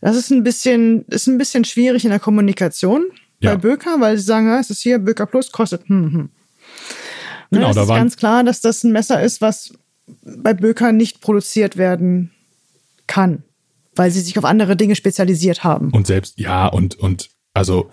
Das 0.00 0.16
ist 0.16 0.30
ein 0.30 0.42
bisschen, 0.42 1.04
ist 1.06 1.26
ein 1.28 1.38
bisschen 1.38 1.64
schwierig 1.64 2.04
in 2.04 2.10
der 2.10 2.20
Kommunikation 2.20 3.04
Ja. 3.40 3.52
bei 3.52 3.56
Böker, 3.56 4.00
weil 4.00 4.16
sie 4.16 4.24
sagen, 4.24 4.46
ja, 4.46 4.58
es 4.60 4.70
ist 4.70 4.80
hier 4.82 4.98
Böker 4.98 5.26
Plus, 5.26 5.50
kostet. 5.52 5.88
Hm, 5.88 6.12
hm. 6.12 6.28
Genau, 7.50 7.64
ne, 7.66 7.70
es 7.70 7.76
da 7.76 7.82
ist 7.82 7.88
waren- 7.88 7.98
ganz 7.98 8.16
klar, 8.16 8.44
dass 8.44 8.60
das 8.60 8.84
ein 8.84 8.92
Messer 8.92 9.22
ist, 9.22 9.40
was 9.40 9.74
bei 10.24 10.54
Böker 10.54 10.92
nicht 10.92 11.20
produziert 11.20 11.76
werden 11.76 12.30
kann, 13.06 13.42
weil 13.94 14.10
sie 14.10 14.20
sich 14.20 14.38
auf 14.38 14.44
andere 14.44 14.76
Dinge 14.76 14.94
spezialisiert 14.96 15.62
haben. 15.64 15.90
Und 15.90 16.06
selbst, 16.06 16.38
ja, 16.38 16.66
und, 16.66 16.94
und, 16.98 17.30
also, 17.54 17.90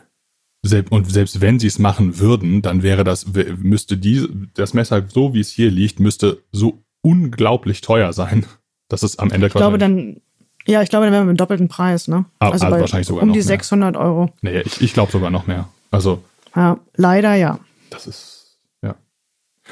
selbst, 0.63 0.91
und 0.91 1.12
selbst 1.12 1.41
wenn 1.41 1.60
sie 1.60 1.67
es 1.67 1.78
machen 1.80 2.19
würden, 2.19 2.62
dann 2.62 2.84
wäre 2.84 3.04
das, 3.04 3.26
müsste 3.58 3.98
die, 3.98 4.28
das 4.56 4.74
Messer, 4.74 5.06
so 5.08 5.34
wie 5.34 5.39
es 5.41 5.50
hier 5.50 5.69
liegt, 5.72 6.00
müsste 6.00 6.41
so 6.52 6.84
unglaublich 7.02 7.82
teuer 7.82 8.14
sein, 8.14 8.46
dass 8.88 9.04
es 9.04 9.20
am 9.20 9.32
Ende 9.32 9.48
ich 9.48 9.54
glaube 9.54 9.78
dann, 9.78 10.22
ja, 10.66 10.82
ich 10.82 10.90
glaube, 10.90 11.06
dann 11.06 11.14
wären 11.14 11.26
wir 11.26 11.32
mit 11.32 11.40
doppelten 11.40 11.68
Preis, 11.68 12.08
ne? 12.08 12.26
Ah, 12.40 12.50
also 12.50 12.70
wahrscheinlich 12.70 13.08
sogar 13.08 13.24
um 13.24 13.30
noch 13.30 13.34
die 13.34 13.40
mehr. 13.40 13.48
600 13.48 13.98
Euro. 13.98 14.30
Nee, 14.42 14.62
ich, 14.62 14.82
ich 14.82 14.94
glaube 14.94 15.12
sogar 15.12 15.30
noch 15.30 15.48
mehr. 15.48 15.70
Also, 15.92 16.24
Ja, 16.56 16.80
leider 16.96 17.34
ja. 17.36 17.60
das 17.90 18.08
ist, 18.08 18.60
ja. 18.82 18.96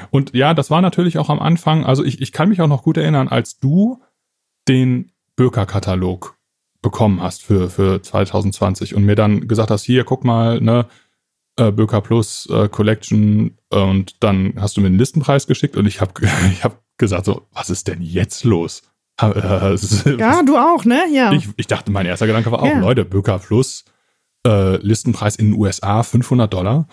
Und 0.10 0.34
ja, 0.34 0.54
das 0.54 0.72
war 0.72 0.82
natürlich 0.82 1.18
auch 1.18 1.30
am 1.30 1.40
Anfang, 1.40 1.86
also 1.86 2.04
ich, 2.04 2.22
ich 2.22 2.32
kann 2.32 2.50
mich 2.50 2.62
auch 2.62 2.68
noch 2.68 2.84
gut 2.84 2.98
erinnern, 2.98 3.28
als 3.28 3.60
du 3.60 4.02
den 4.68 5.12
Böker-Katalog 5.36 6.38
bekommen 6.82 7.22
hast 7.22 7.44
für, 7.44 7.70
für 7.70 8.02
2020 8.02 8.96
und 8.96 9.04
mir 9.04 9.16
dann 9.16 9.48
gesagt 9.48 9.72
hast, 9.72 9.84
hier, 9.84 10.04
guck 10.04 10.24
mal, 10.24 10.62
ne, 10.62 10.86
äh, 11.58 11.72
Böker 11.72 12.02
Plus 12.02 12.48
äh, 12.52 12.70
Collection 12.70 13.58
und 13.70 14.24
dann 14.24 14.54
hast 14.58 14.78
du 14.78 14.82
mir 14.82 14.90
den 14.90 14.98
Listenpreis 14.98 15.48
geschickt 15.48 15.76
und 15.76 15.86
ich 15.86 16.02
habe 16.02 16.14
ich 16.52 16.64
hab 16.64 16.82
gesagt 16.98 17.26
so, 17.26 17.48
was 17.54 17.70
ist 17.70 17.88
denn 17.88 18.02
jetzt 18.02 18.44
los? 18.44 18.82
Äh, 19.22 19.76
Ja, 20.18 20.44
du 20.44 20.58
auch, 20.58 20.86
ne? 20.86 21.02
Ja. 21.12 21.32
ich, 21.32 21.50
ich 21.58 21.68
dachte, 21.68 21.92
mein 21.92 22.06
erster 22.06 22.28
Gedanke 22.28 22.52
war 22.52 22.62
auch, 22.62 22.68
Ja. 22.68 22.80
Leute, 22.80 23.06
Böker 23.06 23.40
Plus, 23.40 23.86
äh, 24.46 24.78
Listenpreis 24.78 25.36
in 25.36 25.52
den 25.52 25.60
USA 25.60 26.04
500 26.04 26.52
Dollar. 26.54 26.88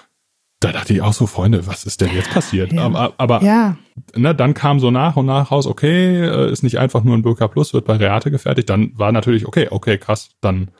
Da 0.61 0.73
dachte 0.73 0.95
ich 0.95 1.03
auch 1.03 1.13
so, 1.13 1.27
Freunde, 1.27 1.67
was 1.67 1.85
ist 1.85 2.01
denn 2.01 2.11
jetzt 2.15 2.31
passiert? 2.31 2.73
Ja. 2.73 2.83
Aber, 2.85 3.13
aber 3.19 3.43
ja, 3.43 3.77
ne, 4.17 4.35
dann 4.35 4.55
kam 4.55 4.81
so 4.81 4.91
nach 4.91 5.17
und 5.17 5.27
nach 5.27 5.51
raus, 5.51 5.67
okay, 5.67 6.23
äh, 6.25 6.51
ist 6.51 6.63
nicht 6.63 6.79
einfach 6.79 7.05
nur 7.05 7.15
ein 7.17 7.23
Böker 7.23 7.49
Plus, 7.49 7.75
wird 7.75 7.85
bei 7.85 7.97
Reate 7.97 8.31
gefertigt. 8.31 8.71
Dann 8.71 8.93
war 8.97 9.13
natürlich, 9.13 9.47
okay, 9.47 9.69
okay, 9.71 9.99
krass, 9.99 10.31
dann, 10.41 10.71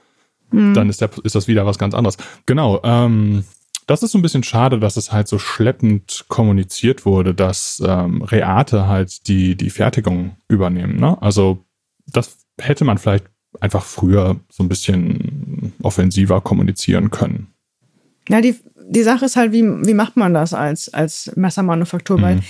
Hm. 0.51 0.73
dann 0.75 0.89
ist, 0.89 1.01
der, 1.03 1.11
ist 1.25 1.35
das 1.35 1.49
wieder 1.49 1.67
was 1.67 1.79
ganz 1.79 1.95
anderes. 1.95 2.17
Genau, 2.47 2.81
ähm, 2.85 3.45
das 3.87 4.03
ist 4.03 4.13
so 4.13 4.19
ein 4.19 4.23
bisschen 4.23 4.43
schade, 4.43 4.79
dass 4.79 4.97
es 4.97 5.13
halt 5.13 5.29
so 5.29 5.39
schleppend 5.39 6.25
kommuniziert 6.29 7.05
wurde, 7.05 7.35
dass 7.35 7.83
ähm, 7.85 8.23
Reate 8.23 8.87
halt 8.87 9.29
die, 9.29 9.57
die 9.57 9.71
Fertigung 9.71 10.37
übernehmen. 10.49 10.99
Ne? 10.99 11.21
Also 11.21 11.65
das 12.07 12.39
hätte 12.59 12.85
man 12.85 12.99
vielleicht 12.99 13.27
einfach 13.61 13.85
früher 13.85 14.37
so 14.51 14.63
ein 14.65 14.69
bisschen 14.69 15.73
offensiver 15.83 16.41
kommunizieren 16.41 17.11
können. 17.11 17.49
Ja, 18.29 18.41
die, 18.41 18.57
die 18.89 19.03
Sache 19.03 19.27
ist 19.27 19.37
halt, 19.37 19.53
wie, 19.53 19.63
wie 19.63 19.95
macht 19.95 20.17
man 20.17 20.35
das 20.35 20.55
als, 20.55 20.93
als 20.93 21.31
Messermanufaktur? 21.37 22.21
Weil 22.21 22.41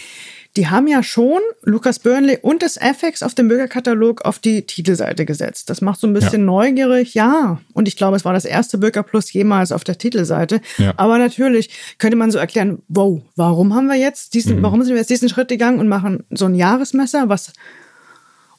die 0.57 0.69
haben 0.69 0.87
ja 0.87 1.03
schon 1.03 1.41
Lucas 1.63 1.99
Burnley 1.99 2.39
und 2.41 2.63
das 2.63 2.77
FX 2.77 3.23
auf 3.25 3.35
dem 3.35 3.49
Bürgerkatalog 3.49 4.25
auf 4.25 4.39
die 4.39 4.63
Titelseite 4.63 5.25
gesetzt. 5.25 5.69
Das 5.69 5.81
macht 5.81 5.99
so 5.99 6.07
ein 6.07 6.15
bisschen 6.15 6.45
neugierig, 6.45 7.15
ja. 7.15 7.61
Und 7.73 7.89
ich 7.89 7.97
glaube, 7.97 8.17
es 8.17 8.25
war 8.25 8.33
das 8.33 8.45
erste 8.45 8.79
Bürger 8.79 9.03
Plus 9.03 9.33
jemals 9.33 9.73
auf 9.73 9.83
der 9.83 9.99
Titelseite. 9.99 10.61
Ja. 10.79 10.95
Aber 10.97 11.19
natürlich 11.19 11.71
könnte 11.99 12.17
man 12.17 12.31
so 12.31 12.39
erklären, 12.39 12.79
wow, 12.89 13.21
warum 13.35 13.75
haben 13.75 13.87
wir 13.89 13.97
jetzt 13.97 14.27
Mhm. 14.33 14.39
diesen, 14.39 14.63
warum 14.63 14.83
sind 14.85 14.93
wir 14.95 15.01
jetzt 15.01 15.11
diesen 15.11 15.29
Schritt 15.29 15.49
gegangen 15.49 15.81
und 15.81 15.89
machen 15.89 16.23
so 16.31 16.45
ein 16.45 16.55
Jahresmesser, 16.55 17.29
was 17.29 17.53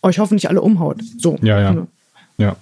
euch 0.02 0.20
hoffentlich 0.20 0.50
alle 0.50 0.62
umhaut. 0.62 1.02
So. 1.18 1.38
Ja, 1.42 1.60
ja. 1.62 1.68
Also, 1.70 1.88
Ja. 2.38 2.56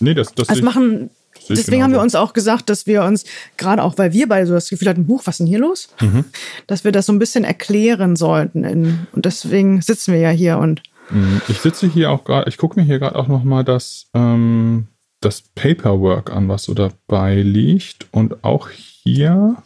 Nee, 0.00 0.12
das, 0.14 0.34
das 0.34 0.50
ich- 0.50 0.62
machen, 0.62 1.08
deswegen 1.48 1.82
haben 1.82 1.90
wir 1.92 1.98
genauso. 1.98 2.02
uns 2.02 2.14
auch 2.14 2.32
gesagt, 2.32 2.70
dass 2.70 2.86
wir 2.86 3.02
uns, 3.04 3.24
gerade 3.56 3.82
auch 3.82 3.98
weil 3.98 4.12
wir 4.12 4.28
beide 4.28 4.46
so 4.46 4.54
das 4.54 4.68
Gefühl 4.70 4.88
hatten, 4.88 5.06
Buch, 5.06 5.22
was 5.24 5.34
ist 5.34 5.38
denn 5.40 5.46
hier 5.46 5.58
los? 5.58 5.88
Mhm. 6.00 6.24
Dass 6.66 6.84
wir 6.84 6.92
das 6.92 7.06
so 7.06 7.12
ein 7.12 7.18
bisschen 7.18 7.44
erklären 7.44 8.16
sollten. 8.16 8.64
In, 8.64 9.06
und 9.12 9.24
deswegen 9.24 9.80
sitzen 9.82 10.12
wir 10.12 10.20
ja 10.20 10.30
hier 10.30 10.58
und 10.58 10.82
Mm, 11.10 11.36
Ich 11.48 11.58
sitze 11.60 11.86
hier 11.86 12.10
auch 12.10 12.24
gerade, 12.24 12.48
ich 12.48 12.56
gucke 12.56 12.80
mir 12.80 12.86
hier 12.86 12.98
gerade 12.98 13.16
auch 13.16 13.28
noch 13.28 13.44
mal 13.44 13.62
das, 13.62 14.06
ähm, 14.14 14.86
das 15.20 15.42
Paperwork 15.54 16.32
an, 16.32 16.48
was 16.48 16.62
so 16.64 16.72
dabei 16.72 17.42
liegt. 17.42 18.06
Und 18.10 18.42
auch 18.42 18.70
hier 18.70 19.56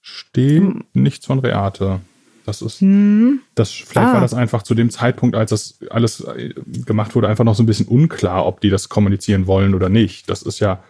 steht 0.00 0.60
Hm. 0.62 0.84
nichts 0.92 1.26
von 1.26 1.40
Reate. 1.40 1.98
Das 2.46 2.62
ist, 2.62 2.78
das, 3.56 3.70
vielleicht 3.72 3.96
Ah. 4.08 4.12
war 4.14 4.20
das 4.20 4.32
einfach 4.34 4.62
zu 4.62 4.74
dem 4.74 4.88
Zeitpunkt, 4.90 5.36
als 5.36 5.50
das 5.50 5.80
alles 5.90 6.20
äh, 6.20 6.54
gemacht 6.86 7.14
wurde, 7.14 7.28
einfach 7.28 7.44
noch 7.44 7.54
so 7.56 7.62
ein 7.62 7.66
bisschen 7.66 7.88
unklar, 7.88 8.46
ob 8.46 8.60
die 8.60 8.70
das 8.70 8.88
kommunizieren 8.88 9.46
wollen 9.46 9.74
oder 9.74 9.88
nicht. 9.88 10.30
Das 10.30 10.42
ist 10.42 10.60
ja 10.60 10.82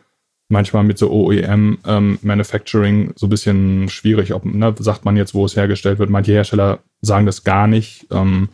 manchmal 0.49 0.85
mit 0.85 0.99
so 0.99 1.11
OEM 1.11 1.79
ähm, 1.87 2.19
Manufacturing 2.23 3.13
so 3.17 3.27
ein 3.27 3.31
bisschen 3.31 3.89
schwierig. 3.89 4.33
Ob, 4.35 4.45
ne, 4.45 4.75
sagt 4.79 5.05
man 5.05 5.17
jetzt, 5.17 5.35
wo 5.35 5.45
es 5.45 5.57
hergestellt 5.57 5.99
wird. 5.99 6.11
Manche 6.11 6.33
Hersteller 6.33 6.81
sagen 7.03 7.27
das 7.27 7.45
gar 7.45 7.67
nicht. 7.67 8.07
Ähm, 8.11 8.49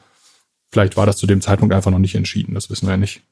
vielleicht 0.70 0.96
war 0.96 1.06
das 1.06 1.16
zu 1.16 1.26
dem 1.26 1.40
Zeitpunkt 1.40 1.74
einfach 1.74 1.90
noch 1.90 1.98
nicht 1.98 2.14
entschieden. 2.16 2.54
Das 2.54 2.68
wissen 2.70 2.88
wir 2.88 2.96
nicht. 2.96 3.22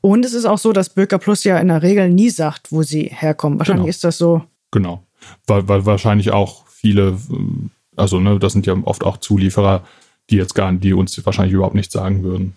Und 0.00 0.24
es 0.24 0.34
ist 0.34 0.46
auch 0.46 0.58
so, 0.58 0.72
dass 0.72 0.90
Böker 0.90 1.18
Plus 1.18 1.44
ja 1.44 1.58
in 1.58 1.68
der 1.68 1.82
Regel 1.82 2.10
nie 2.10 2.30
sagt, 2.30 2.72
wo 2.72 2.82
sie 2.82 3.04
herkommen. 3.04 3.58
Wahrscheinlich 3.60 3.84
Genau. 3.84 3.90
ist 3.90 4.04
das 4.04 4.18
so. 4.18 4.42
Genau. 4.72 5.06
Weil, 5.46 5.68
weil 5.68 5.86
wahrscheinlich 5.86 6.32
auch 6.32 6.66
viele, 6.66 7.16
also 7.94 8.18
ne, 8.18 8.40
das 8.40 8.52
sind 8.52 8.66
ja 8.66 8.74
oft 8.82 9.04
auch 9.04 9.18
Zulieferer, 9.18 9.84
die 10.28 10.36
jetzt 10.36 10.54
gar 10.56 10.72
die 10.72 10.92
uns 10.92 11.24
wahrscheinlich 11.24 11.54
überhaupt 11.54 11.76
nichts 11.76 11.92
sagen 11.92 12.24
würden. 12.24 12.56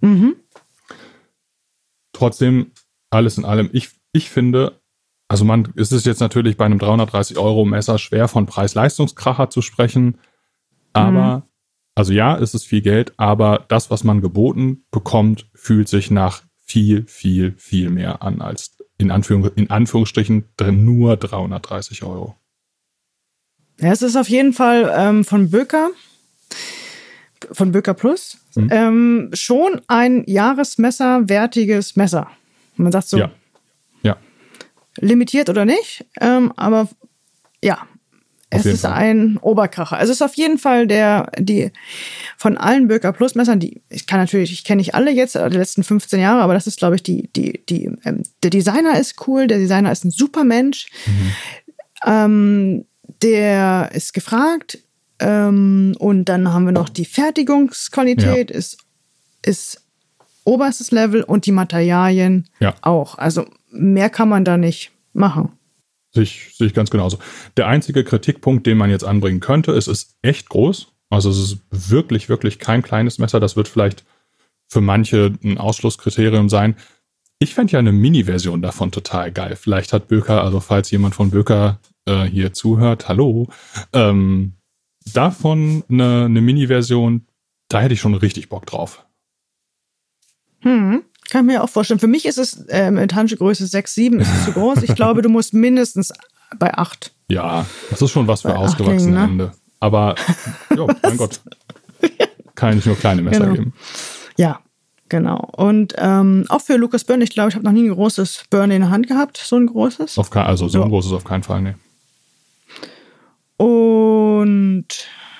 Mhm. 0.00 0.36
Trotzdem, 2.12 2.70
alles 3.10 3.38
in 3.38 3.44
allem, 3.44 3.68
ich, 3.72 3.90
ich 4.16 4.30
finde, 4.30 4.80
also 5.28 5.44
man, 5.44 5.72
es 5.76 5.92
ist 5.92 6.06
jetzt 6.06 6.20
natürlich 6.20 6.56
bei 6.56 6.64
einem 6.64 6.78
330 6.78 7.38
Euro 7.38 7.64
Messer 7.64 7.98
schwer 7.98 8.28
von 8.28 8.46
Preis-Leistungskracher 8.46 9.50
zu 9.50 9.60
sprechen, 9.62 10.18
aber, 10.92 11.46
also 11.94 12.12
ja, 12.12 12.38
es 12.38 12.54
ist 12.54 12.64
viel 12.64 12.80
Geld, 12.80 13.12
aber 13.18 13.64
das, 13.68 13.90
was 13.90 14.04
man 14.04 14.20
geboten 14.20 14.84
bekommt, 14.90 15.48
fühlt 15.54 15.88
sich 15.88 16.10
nach 16.10 16.42
viel, 16.64 17.06
viel, 17.06 17.54
viel 17.58 17.90
mehr 17.90 18.22
an 18.22 18.40
als 18.40 18.76
in, 18.98 19.10
Anführung, 19.10 19.50
in 19.56 19.70
Anführungsstrichen 19.70 20.44
nur 20.72 21.16
330 21.16 22.02
Euro. 22.02 22.34
Ja, 23.78 23.92
es 23.92 24.00
ist 24.00 24.16
auf 24.16 24.28
jeden 24.28 24.54
Fall 24.54 24.90
ähm, 24.96 25.22
von 25.22 25.50
Böker, 25.50 25.90
von 27.52 27.72
Böker 27.72 27.94
Plus, 27.94 28.38
Mhm. 28.56 28.68
ähm, 28.72 29.30
schon 29.34 29.82
ein 29.86 30.24
Jahresmesser-wertiges 30.26 31.96
Messer. 31.96 32.30
Man 32.76 32.90
sagt 32.90 33.08
so. 33.08 33.18
Ja. 33.18 33.30
Limitiert 34.98 35.48
oder 35.48 35.64
nicht, 35.64 36.04
ähm, 36.20 36.52
aber 36.56 36.88
ja, 37.62 37.78
es 38.50 38.64
jeden 38.64 38.74
ist 38.76 38.82
Fall. 38.82 38.92
ein 38.92 39.38
Oberkracher. 39.38 39.96
Also 39.96 40.12
es 40.12 40.18
ist 40.20 40.22
auf 40.26 40.34
jeden 40.34 40.58
Fall 40.58 40.86
der, 40.86 41.30
die 41.38 41.72
von 42.36 42.56
allen 42.56 42.86
Böker 42.88 43.12
Plus 43.12 43.34
Messern, 43.34 43.58
die 43.58 43.82
ich 43.88 44.06
kann 44.06 44.20
natürlich, 44.20 44.52
ich 44.52 44.62
kenne 44.64 44.78
nicht 44.78 44.94
alle 44.94 45.10
jetzt, 45.10 45.34
äh, 45.36 45.50
die 45.50 45.56
letzten 45.56 45.82
15 45.82 46.20
Jahre, 46.20 46.42
aber 46.42 46.54
das 46.54 46.66
ist, 46.66 46.78
glaube 46.78 46.94
ich, 46.94 47.02
die, 47.02 47.28
die, 47.34 47.64
die, 47.68 47.90
ähm, 48.04 48.22
der 48.42 48.50
Designer 48.50 48.98
ist 48.98 49.26
cool, 49.26 49.46
der 49.46 49.58
Designer 49.58 49.90
ist 49.90 50.04
ein 50.04 50.10
super 50.12 50.44
Mensch. 50.44 50.86
Ähm, 52.04 52.84
der 53.22 53.90
ist 53.94 54.12
gefragt. 54.12 54.78
Ähm, 55.18 55.94
und 55.98 56.26
dann 56.26 56.52
haben 56.52 56.66
wir 56.66 56.72
noch 56.72 56.88
die 56.90 57.06
Fertigungsqualität, 57.06 58.50
ist, 58.50 58.78
ist 59.42 59.82
oberstes 60.44 60.90
Level 60.90 61.22
und 61.22 61.46
die 61.46 61.52
Materialien 61.52 62.48
Ja. 62.60 62.74
auch. 62.82 63.16
Also 63.16 63.46
mehr 63.70 64.10
kann 64.10 64.28
man 64.28 64.44
da 64.44 64.56
nicht 64.56 64.92
machen. 65.12 65.52
Sehe 66.12 66.22
ich, 66.22 66.54
sehe 66.56 66.66
ich 66.66 66.74
ganz 66.74 66.90
genauso. 66.90 67.18
Der 67.56 67.66
einzige 67.66 68.04
Kritikpunkt, 68.04 68.66
den 68.66 68.78
man 68.78 68.90
jetzt 68.90 69.04
anbringen 69.04 69.40
könnte, 69.40 69.72
es 69.72 69.88
ist 69.88 70.16
echt 70.22 70.48
groß. 70.48 70.92
Also 71.10 71.30
es 71.30 71.38
ist 71.38 71.58
wirklich, 71.70 72.28
wirklich 72.28 72.58
kein 72.58 72.82
kleines 72.82 73.18
Messer. 73.18 73.40
Das 73.40 73.56
wird 73.56 73.68
vielleicht 73.68 74.04
für 74.68 74.80
manche 74.80 75.32
ein 75.44 75.58
Ausschlusskriterium 75.58 76.48
sein. 76.48 76.76
Ich 77.38 77.54
fände 77.54 77.74
ja 77.74 77.78
eine 77.78 77.92
Mini-Version 77.92 78.62
davon 78.62 78.90
total 78.90 79.30
geil. 79.30 79.56
Vielleicht 79.56 79.92
hat 79.92 80.08
Böker, 80.08 80.42
also 80.42 80.60
falls 80.60 80.90
jemand 80.90 81.14
von 81.14 81.30
Böker 81.30 81.80
äh, 82.06 82.24
hier 82.24 82.52
zuhört, 82.52 83.08
hallo, 83.08 83.48
ähm, 83.92 84.54
davon 85.12 85.84
eine, 85.88 86.24
eine 86.24 86.40
Mini-Version, 86.40 87.26
da 87.68 87.80
hätte 87.80 87.94
ich 87.94 88.00
schon 88.00 88.14
richtig 88.14 88.48
Bock 88.48 88.64
drauf. 88.66 89.06
Hm. 90.60 91.04
Kann 91.30 91.48
ich 91.48 91.54
mir 91.54 91.62
auch 91.64 91.68
vorstellen. 91.68 92.00
Für 92.00 92.06
mich 92.06 92.26
ist 92.26 92.38
es 92.38 92.66
äh, 92.68 92.90
mit 92.90 93.14
Handgröße 93.14 93.66
6, 93.66 93.94
7 93.94 94.20
ist 94.20 94.28
es 94.28 94.44
zu 94.46 94.52
groß. 94.52 94.82
Ich 94.82 94.94
glaube, 94.94 95.22
du 95.22 95.28
musst 95.28 95.54
mindestens 95.54 96.12
bei 96.58 96.72
8. 96.74 97.12
Ja, 97.28 97.66
das 97.90 98.00
ist 98.02 98.10
schon 98.10 98.26
was 98.28 98.42
für 98.42 98.56
ausgewachsene 98.56 99.12
ne? 99.12 99.22
Hände. 99.22 99.52
Aber, 99.80 100.14
jo, 100.76 100.88
mein 101.02 101.16
Gott. 101.16 101.40
Kann 102.54 102.76
nicht 102.76 102.86
nur 102.86 102.96
kleine 102.96 103.22
Messer 103.22 103.40
Genau. 103.40 103.54
geben. 103.54 103.72
Ja, 104.36 104.60
genau. 105.08 105.50
Und 105.56 105.94
ähm, 105.98 106.46
auch 106.48 106.60
für 106.62 106.76
Lucas 106.76 107.04
Burn, 107.04 107.20
ich 107.20 107.30
glaube, 107.30 107.50
ich 107.50 107.54
habe 107.56 107.64
noch 107.64 107.72
nie 107.72 107.88
ein 107.88 107.92
großes 107.94 108.44
Burn 108.48 108.70
in 108.70 108.80
der 108.82 108.90
Hand 108.90 109.08
gehabt, 109.08 109.36
so 109.36 109.56
ein 109.56 109.66
großes. 109.66 110.18
Kein, 110.30 110.46
also 110.46 110.68
so 110.68 110.82
ein 110.82 110.88
großes 110.88 111.12
auf 111.12 111.24
keinen 111.24 111.42
Fall, 111.42 111.60
nee. 111.62 111.74
Und 113.58 114.86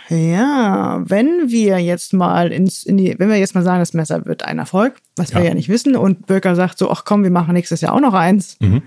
ja, 0.08 1.02
wenn 1.06 1.50
wir 1.50 1.78
jetzt 1.78 2.12
mal 2.12 2.52
ins, 2.52 2.82
in 2.84 2.96
die, 2.96 3.14
wenn 3.18 3.28
wir 3.28 3.36
jetzt 3.36 3.54
mal 3.54 3.64
sagen, 3.64 3.80
das 3.80 3.92
Messer 3.94 4.24
wird 4.26 4.44
ein 4.44 4.58
Erfolg, 4.58 4.94
was 5.16 5.32
wir 5.34 5.40
Ja. 5.42 5.48
ja 5.48 5.54
nicht 5.54 5.68
wissen, 5.68 5.96
und 5.96 6.26
Böker 6.26 6.54
sagt 6.54 6.78
so, 6.78 6.90
ach 6.90 7.04
komm, 7.04 7.22
wir 7.24 7.30
machen 7.30 7.54
nächstes 7.54 7.80
Jahr 7.80 7.92
auch 7.94 8.00
noch 8.00 8.14
eins. 8.14 8.56
Mhm. 8.60 8.82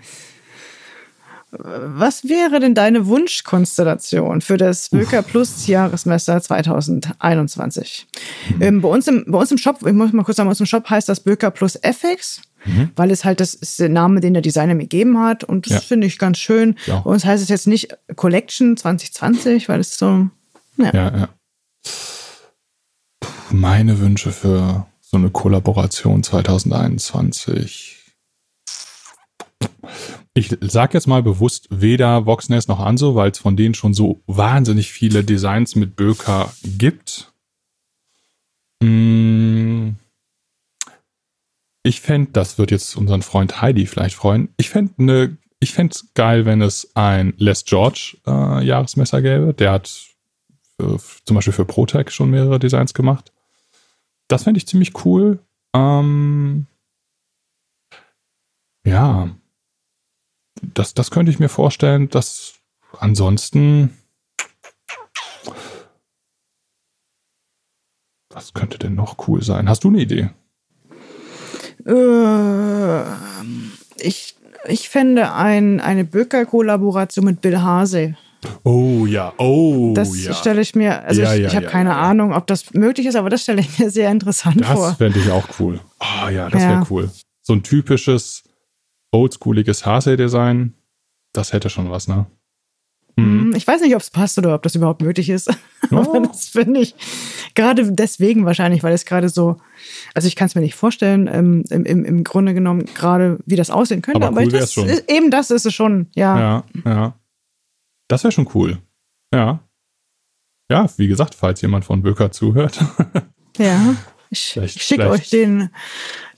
Was 1.51 2.29
wäre 2.29 2.59
denn 2.59 2.75
deine 2.75 3.07
Wunschkonstellation 3.07 4.41
für 4.41 4.57
das 4.57 4.89
Böker 4.89 5.23
Plus 5.23 5.65
Jahresmesser 5.65 6.39
2021? 6.39 8.05
Mhm. 8.57 8.61
Ähm, 8.61 8.81
bei, 8.81 8.89
uns 8.89 9.07
im, 9.07 9.25
bei 9.27 9.39
uns 9.39 9.49
im 9.51 9.57
Shop, 9.57 9.79
ich 9.83 9.93
muss 9.93 10.13
mal 10.13 10.23
kurz 10.23 10.37
sagen, 10.37 10.47
bei 10.47 10.51
uns 10.51 10.59
im 10.59 10.67
Shop 10.67 10.87
heißt 10.87 11.09
das 11.09 11.21
Böker 11.21 11.49
Plus 11.51 11.75
FX, 11.75 12.41
Mhm. 12.65 12.89
weil 12.97 13.09
es 13.09 13.23
halt 13.23 13.39
das 13.39 13.53
ist 13.53 13.79
der 13.79 13.87
Name, 13.87 14.19
den 14.19 14.33
der 14.33 14.41
Designer 14.43 14.75
mir 14.75 14.81
gegeben 14.83 15.17
hat. 15.19 15.45
Und 15.45 15.65
das 15.65 15.73
Ja. 15.75 15.79
finde 15.79 16.05
ich 16.07 16.19
ganz 16.19 16.37
schön. 16.39 16.75
Ja. 16.87 16.99
Bei 16.99 17.09
uns 17.09 17.23
heißt 17.23 17.41
es 17.41 17.47
jetzt 17.47 17.67
nicht 17.67 17.97
Collection 18.17 18.75
2020, 18.77 19.69
weil 19.69 19.79
es 19.79 19.97
so, 19.97 20.27
ja. 20.79 20.93
Ja, 20.93 21.17
ja. 21.17 21.29
Meine 23.51 23.99
Wünsche 23.99 24.31
für 24.31 24.85
so 25.01 25.17
eine 25.17 25.29
Kollaboration 25.29 26.23
2021. 26.23 27.97
Ich 30.33 30.55
sag 30.61 30.93
jetzt 30.93 31.07
mal 31.07 31.23
bewusst 31.23 31.67
weder 31.69 32.25
Voxnest 32.25 32.69
noch 32.69 32.79
Anso, 32.79 33.15
weil 33.15 33.31
es 33.31 33.39
von 33.39 33.57
denen 33.57 33.73
schon 33.73 33.93
so 33.93 34.21
wahnsinnig 34.27 34.91
viele 34.91 35.23
Designs 35.23 35.75
mit 35.75 35.95
Böker 35.95 36.53
gibt. 36.63 37.33
Mm. 38.81 39.91
Ich 41.83 42.01
fände, 42.01 42.31
das 42.31 42.57
wird 42.57 42.71
jetzt 42.71 42.95
unseren 42.95 43.21
Freund 43.21 43.61
Heidi 43.61 43.85
vielleicht 43.87 44.15
freuen. 44.15 44.49
Ich 44.57 44.69
fände 44.69 44.93
ne, 45.03 45.37
ich 45.59 45.77
es 45.77 46.13
geil, 46.13 46.45
wenn 46.45 46.61
es 46.61 46.91
ein 46.95 47.33
Les 47.37 47.65
George 47.65 48.17
äh, 48.25 48.63
Jahresmesser 48.63 49.21
gäbe. 49.21 49.53
Der 49.53 49.73
hat 49.73 50.08
für, 50.79 50.99
zum 51.25 51.35
Beispiel 51.35 51.53
für 51.53 51.65
ProTech 51.65 52.09
schon 52.09 52.29
mehrere 52.29 52.59
Designs 52.59 52.93
gemacht. 52.93 53.31
Das 54.27 54.43
fände 54.43 54.57
ich 54.57 54.67
ziemlich 54.67 55.05
cool. 55.05 55.39
Ähm, 55.73 56.67
ja, 58.85 59.29
das, 60.61 60.93
das 60.93 61.11
könnte 61.11 61.31
ich 61.31 61.39
mir 61.39 61.49
vorstellen, 61.49 62.09
dass 62.09 62.53
ansonsten. 62.97 63.97
Was 68.31 68.53
könnte 68.53 68.77
denn 68.77 68.95
noch 68.95 69.27
cool 69.27 69.41
sein? 69.41 69.67
Hast 69.67 69.83
du 69.83 69.89
eine 69.89 70.01
Idee? 70.01 70.29
Äh, 71.85 73.03
ich, 73.97 74.35
ich 74.65 74.89
fände 74.89 75.33
ein, 75.33 75.79
eine 75.79 76.05
Böker-Kollaboration 76.05 77.25
mit 77.25 77.41
Bill 77.41 77.61
Hase. 77.61 78.15
Oh 78.63 79.05
ja, 79.05 79.33
oh 79.37 79.93
Das 79.95 80.23
ja. 80.23 80.33
stelle 80.33 80.61
ich 80.61 80.73
mir, 80.75 81.03
also 81.03 81.21
Ja, 81.21 81.33
ich, 81.33 81.41
ja, 81.41 81.47
ich 81.47 81.55
habe 81.55 81.65
ja, 81.65 81.71
keine. 81.71 81.95
Ahnung, 81.95 82.33
ob 82.33 82.47
das 82.47 82.73
möglich 82.73 83.05
ist, 83.07 83.15
aber 83.15 83.29
das 83.29 83.41
stelle 83.43 83.59
ich 83.61 83.77
mir 83.79 83.89
sehr 83.89 84.09
interessant 84.11 84.65
vor. 84.65 84.87
Das 84.89 84.97
fände 84.97 85.19
ich 85.19 85.29
auch 85.29 85.47
cool. 85.59 85.79
Ah 85.99 86.29
ja, 86.29 86.49
das 86.49 86.61
wäre 86.61 86.85
cool. 86.89 87.09
So 87.41 87.53
ein 87.53 87.63
typisches 87.63 88.43
oldschooliges 89.11 89.85
Hase-Design, 89.85 90.73
das 91.33 91.51
hätte 91.53 91.69
schon 91.69 91.89
was, 91.91 92.07
ne? 92.07 92.27
Mhm. 93.17 93.23
Hm, 93.49 93.53
Ich 93.55 93.67
weiß 93.67 93.81
nicht, 93.81 93.95
ob 93.95 94.01
es 94.01 94.09
passt 94.11 94.37
oder 94.37 94.53
ob 94.55 94.61
das 94.63 94.75
überhaupt 94.75 95.01
nötig 95.01 95.29
ist. 95.29 95.49
Aber 95.91 96.13
Ja. 96.13 96.19
das 96.27 96.47
finde 96.49 96.79
ich 96.79 96.95
gerade 97.55 97.91
deswegen 97.91 98.45
wahrscheinlich, 98.45 98.83
weil 98.83 98.93
es 98.93 99.05
gerade 99.05 99.27
so, 99.29 99.57
also 100.13 100.27
ich 100.27 100.35
kann 100.35 100.45
es 100.47 100.55
mir 100.55 100.61
nicht 100.61 100.75
vorstellen, 100.75 101.27
ähm, 101.31 101.63
im, 101.69 101.83
im, 101.85 102.05
im 102.05 102.23
Grunde 102.23 102.53
genommen 102.53 102.85
gerade, 102.95 103.39
wie 103.45 103.55
das 103.55 103.69
aussehen 103.71 104.01
könnte. 104.01 104.25
Aber 104.25 104.41
cool 104.41 104.49
das, 104.49 104.53
wär's 104.61 104.73
schon. 104.73 104.87
ist- 104.87 105.11
eben 105.11 105.31
das 105.31 105.49
ist 105.51 105.65
es 105.65 105.73
schon, 105.73 106.07
ja. 106.15 106.39
Ja, 106.39 106.63
ja. 106.85 107.13
Das 108.09 108.23
wäre 108.25 108.31
schon 108.33 108.49
cool. 108.53 108.79
Ja. 109.33 109.59
Ja, 110.69 110.89
wie 110.97 111.07
gesagt, 111.07 111.35
falls 111.35 111.61
jemand 111.61 111.85
von 111.85 112.01
Böker 112.01 112.31
zuhört. 112.31 112.79
Ja. 113.57 113.93
Ich, 114.29 114.57
schicke 114.77 115.09
euch 115.09 115.29
den, 115.31 115.69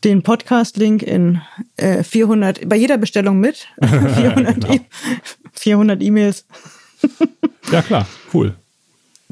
den 0.04 0.24
Podcast-Link 0.24 1.04
in 1.04 1.40
äh, 1.76 2.02
400, 2.04 2.68
bei 2.68 2.78
jeder 2.78 2.98
Bestellung 2.98 3.40
mit. 3.40 3.68
400 3.84 4.56
Genau. 4.56 4.74
E- 4.74 4.82
400 5.54 6.02
E-Mails. 6.02 6.48
ja, 7.72 7.84
klar, 7.84 8.08
cool. 8.34 8.56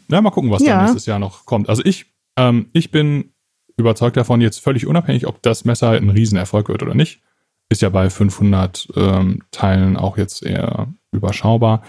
Ja, 0.08 0.21
mal 0.21 0.30
gucken, 0.30 0.52
was 0.52 0.62
Ja. 0.62 0.75
da 0.75 0.82
nächstes 0.84 1.08
Jahr 1.08 1.17
noch 1.17 1.45
kommt. 1.45 1.67
Also 1.67 1.84
ich, 1.84 2.13
ähm, 2.38 2.67
ich 2.73 2.91
bin 2.91 3.32
überzeugt 3.75 4.17
davon, 4.17 4.39
jetzt 4.39 4.60
völlig 4.60 4.86
unabhängig, 4.86 5.25
ob 5.25 5.41
das 5.41 5.65
Messer 5.65 5.89
ein 5.91 6.12
Riesenerfolg 6.12 6.69
wird 6.69 6.84
oder 6.84 6.93
nicht. 6.93 7.21
Ist 7.69 7.82
ja 7.82 7.89
bei 7.89 8.12
500 8.12 8.88
ähm, 8.95 9.41
Teilen 9.49 9.97
auch 9.97 10.15
jetzt 10.17 10.43
eher 10.43 10.93
überschaubar. 11.12 11.82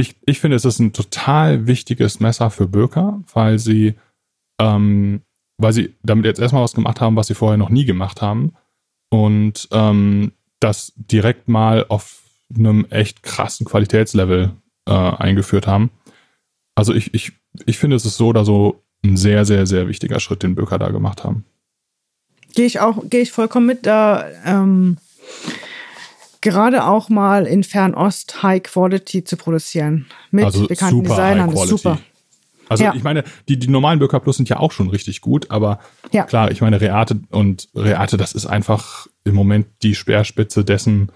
Ich, 0.00 0.16
ich 0.24 0.40
finde, 0.40 0.56
es 0.56 0.64
ist 0.64 0.78
ein 0.78 0.92
total 0.92 1.66
wichtiges 1.66 2.20
Messer 2.20 2.50
für 2.50 2.68
Böker, 2.68 3.20
weil 3.34 3.58
sie, 3.58 3.94
ähm, 4.60 5.22
weil 5.58 5.72
sie 5.72 5.94
damit 6.02 6.24
jetzt 6.24 6.38
erstmal 6.38 6.62
was 6.62 6.74
gemacht 6.74 7.00
haben, 7.00 7.16
was 7.16 7.26
sie 7.26 7.34
vorher 7.34 7.58
noch 7.58 7.68
nie 7.68 7.84
gemacht 7.84 8.22
haben. 8.22 8.54
Und 9.10 9.68
ähm, 9.72 10.32
das 10.60 10.92
direkt 10.96 11.48
mal 11.48 11.84
auf 11.88 12.22
einem 12.54 12.86
echt 12.90 13.22
krassen 13.22 13.66
Qualitätslevel 13.66 14.52
äh, 14.86 14.92
eingeführt 14.92 15.66
haben. 15.66 15.90
Also 16.76 16.94
ich, 16.94 17.12
ich, 17.12 17.32
ich 17.66 17.78
finde, 17.78 17.96
es 17.96 18.06
ist 18.06 18.16
so 18.16 18.28
oder 18.28 18.44
so 18.44 18.82
ein 19.04 19.16
sehr, 19.16 19.44
sehr, 19.44 19.66
sehr 19.66 19.88
wichtiger 19.88 20.20
Schritt, 20.20 20.44
den 20.44 20.54
Böker 20.54 20.78
da 20.78 20.90
gemacht 20.90 21.24
haben. 21.24 21.44
Gehe 22.54 22.66
ich 22.66 22.80
auch, 22.80 23.02
gehe 23.08 23.20
ich 23.20 23.32
vollkommen 23.32 23.66
mit, 23.66 23.84
da 23.84 24.24
ähm, 24.44 24.96
gerade 26.40 26.84
auch 26.84 27.08
mal 27.08 27.46
in 27.46 27.64
Fernost 27.64 28.42
High 28.42 28.62
Quality 28.62 29.24
zu 29.24 29.36
produzieren. 29.36 30.06
Mit 30.30 30.44
also 30.44 30.66
bekannten 30.66 31.02
Designern, 31.04 31.50
ist 31.52 31.68
super. 31.68 31.98
Also 32.68 32.84
Ja. 32.84 32.94
ich 32.94 33.02
meine, 33.02 33.24
die, 33.48 33.58
die 33.58 33.68
normalen 33.68 33.98
Böker 33.98 34.20
Plus 34.20 34.36
sind 34.36 34.48
ja 34.48 34.58
auch 34.58 34.72
schon 34.72 34.88
richtig 34.90 35.20
gut, 35.20 35.50
aber 35.50 35.80
Ja. 36.12 36.24
klar, 36.24 36.50
ich 36.50 36.60
meine, 36.60 36.80
Reate 36.80 37.20
und 37.30 37.68
Reate, 37.74 38.16
das 38.16 38.32
ist 38.32 38.46
einfach 38.46 39.06
im 39.24 39.34
Moment 39.34 39.66
die 39.82 39.94
Speerspitze 39.94 40.64
dessen, 40.64 41.10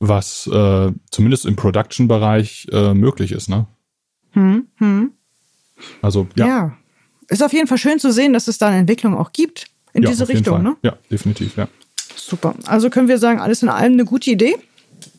was 0.00 0.48
äh, 0.48 0.90
zumindest 1.10 1.46
im 1.46 1.54
Production-Bereich 1.54 2.66
äh, 2.72 2.94
möglich 2.94 3.30
ist, 3.30 3.48
ne? 3.48 3.66
Hm, 4.32 4.66
hm. 4.76 5.12
Also 6.00 6.26
Ja. 6.34 6.46
ja, 6.46 6.76
Ist 7.28 7.42
auf 7.42 7.52
jeden 7.52 7.68
Fall 7.68 7.78
schön 7.78 7.98
zu 8.00 8.12
sehen, 8.12 8.32
dass 8.32 8.48
es 8.48 8.58
da 8.58 8.68
eine 8.68 8.78
Entwicklung 8.78 9.16
auch 9.16 9.32
gibt 9.32 9.66
in 9.92 10.02
ja, 10.02 10.10
diese 10.10 10.28
Richtung. 10.28 10.62
Ne? 10.62 10.76
Ja, 10.82 10.96
definitiv, 11.10 11.56
ja. 11.56 11.68
Super. 12.16 12.54
Also 12.66 12.90
können 12.90 13.08
wir 13.08 13.18
sagen, 13.18 13.40
alles 13.40 13.62
in 13.62 13.68
allem 13.68 13.92
eine 13.94 14.04
gute 14.04 14.30
Idee. 14.30 14.56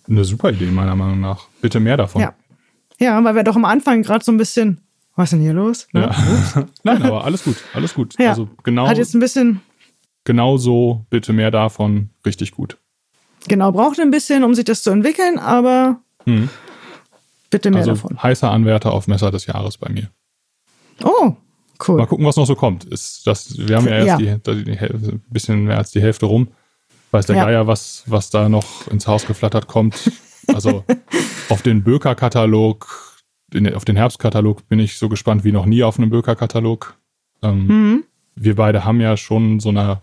Eine 0.08 0.24
super 0.26 0.52
Idee, 0.52 0.66
meiner 0.66 0.96
Meinung 0.96 1.20
nach. 1.20 1.48
Bitte 1.62 1.80
mehr 1.80 1.98
davon. 1.98 2.22
Ja. 2.22 2.34
Ja, 3.00 3.24
weil 3.24 3.36
wir 3.36 3.44
doch 3.44 3.56
am 3.56 3.66
Anfang 3.66 4.02
gerade 4.04 4.24
so 4.24 4.32
ein 4.32 4.38
bisschen, 4.38 4.80
was 5.16 5.26
ist 5.26 5.32
denn 5.34 5.42
hier 5.42 5.54
los? 5.54 5.88
Ne? 5.94 6.02
Ja. 6.02 6.66
Nein, 6.84 7.02
aber 7.04 7.24
alles 7.26 7.44
gut, 7.44 7.58
alles 7.74 7.94
gut. 7.94 8.16
Ja. 8.20 8.30
Also 8.30 8.48
genau, 8.64 8.88
Hat 8.88 8.98
jetzt 8.98 9.14
ein 9.16 9.20
bisschen, 9.20 9.62
genau 10.24 10.58
so, 10.58 11.06
bitte 11.10 11.34
mehr 11.34 11.52
davon, 11.52 12.10
richtig 12.26 12.52
gut. 12.52 12.78
genau, 13.48 13.72
braucht 13.72 14.00
ein 14.00 14.12
bisschen, 14.12 14.44
um 14.44 14.54
sich 14.54 14.66
das 14.66 14.84
zu 14.84 14.90
entwickeln, 14.92 15.40
aber 15.40 16.00
Mhm. 16.26 16.50
bitte 17.50 17.72
mehr 17.72 17.80
Also 17.82 17.92
davon. 17.94 18.22
heißer 18.24 18.50
Anwärter 18.52 18.94
auf 18.94 19.08
Messer 19.08 19.32
des 19.32 19.46
Jahres 19.48 19.78
bei 19.78 19.90
mir. 19.90 20.10
Oh, 21.04 21.36
cool. 21.88 21.98
Mal 21.98 22.06
gucken, 22.06 22.26
was 22.26 22.36
noch 22.38 22.46
so 22.46 22.56
kommt. 22.56 22.86
Ist 22.86 23.26
das, 23.28 23.58
wir 23.58 23.76
haben 23.76 23.88
ja 23.88 23.96
erst 24.06 24.08
Ja. 24.22 24.38
Die, 24.38 24.64
die, 24.64 24.72
ein 24.80 25.24
bisschen 25.30 25.66
mehr 25.66 25.78
als 25.80 25.92
die 25.92 26.02
Hälfte 26.02 26.28
rum. 26.28 26.50
Weiß 27.13 27.28
der 27.28 27.36
Ja. 27.36 27.45
Geier, 27.45 27.67
was, 27.67 28.04
was 28.08 28.32
da 28.32 28.49
noch 28.49 28.88
ins 28.88 29.08
Haus 29.08 29.28
geflattert 29.28 29.67
kommt. 29.67 30.12
Also 30.47 30.84
auf 31.49 31.62
den 31.62 31.84
Böker-Katalog, 31.84 33.21
auf 33.76 33.86
den 33.86 33.95
Herbstkatalog 33.95 34.67
bin 34.67 34.80
ich 34.80 34.97
so 34.97 35.10
gespannt 35.10 35.43
wie 35.43 35.52
noch 35.52 35.67
nie 35.67 35.84
auf 35.84 35.99
einen 35.99 36.10
Böker-Katalog. 36.10 36.95
Ähm, 37.43 37.67
Mhm. 37.67 38.04
Wir 38.36 38.56
beide 38.56 38.84
haben 38.84 38.99
ja 38.99 39.15
schon 39.15 39.60
so 39.60 39.69
eine, 39.69 40.02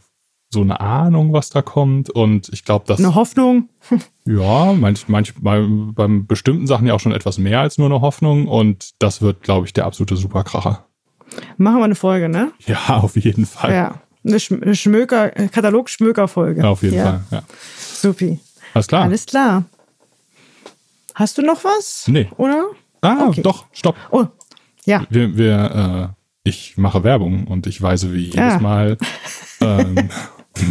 so 0.51 0.61
eine 0.61 0.79
Ahnung, 0.79 1.33
was 1.33 1.51
da 1.51 1.63
kommt. 1.63 2.11
Und 2.11 2.49
ich 2.53 2.65
glaube, 2.65 2.85
dass 2.87 3.01
Eine 3.01 3.17
Hoffnung. 3.17 3.69
ja, 4.25 4.73
manch, 4.73 5.09
manch, 5.09 5.35
bei, 5.35 5.67
beim 5.69 6.29
bestimmten 6.29 6.69
Sachen 6.69 6.87
ja 6.87 6.95
auch 6.95 7.01
schon 7.01 7.11
etwas 7.11 7.39
mehr 7.39 7.61
als 7.61 7.77
nur 7.77 7.89
eine 7.89 8.01
Hoffnung. 8.03 8.47
Und 8.47 8.91
das 9.01 9.21
wird, 9.21 9.43
glaube 9.43 9.67
ich, 9.67 9.73
der 9.73 9.87
absolute 9.87 10.17
Superkracher. 10.17 10.87
Machen 11.57 11.79
wir 11.79 11.85
eine 11.85 11.97
Folge, 11.97 12.29
ne? 12.29 12.53
Ja, 12.67 12.99
auf 12.99 13.17
jeden 13.17 13.47
Fall. 13.47 13.73
Ja. 13.75 13.95
Eine, 14.25 14.39
Schm 14.39 14.63
eine 14.63 14.75
Schmöker, 14.75 15.37
äh, 15.37 15.49
Katalog-Schmöker-Folge. 15.49 16.63
Ja, 16.63 16.69
auf 16.69 16.83
jeden 16.83 16.97
ja. 16.97 17.05
Fall. 17.05 17.21
Ja. 17.31 17.43
Supi. 17.79 18.41
Alles 18.75 18.87
klar. 18.87 19.03
Alles 19.05 19.27
klar. 19.27 19.65
Hast 21.15 21.39
du 21.39 21.43
noch 21.43 21.65
was? 21.65 22.07
Nee. 22.09 22.29
Oder? 22.37 22.67
ah, 23.03 23.27
okay. 23.29 23.43
doch, 23.43 23.67
stopp. 23.73 23.97
Oh, 24.11 24.27
ja. 24.85 25.07
Wir, 25.11 25.37
wir, 25.37 26.15
äh, 26.15 26.49
ich 26.49 26.77
mache 26.77 27.05
Werbung 27.05 27.47
und 27.47 27.67
ich 27.67 27.81
weise 27.83 28.13
wie 28.13 28.25
jedes 28.27 28.37
Ja. 28.37 28.59
Mal 28.59 28.97
ähm, 29.61 30.11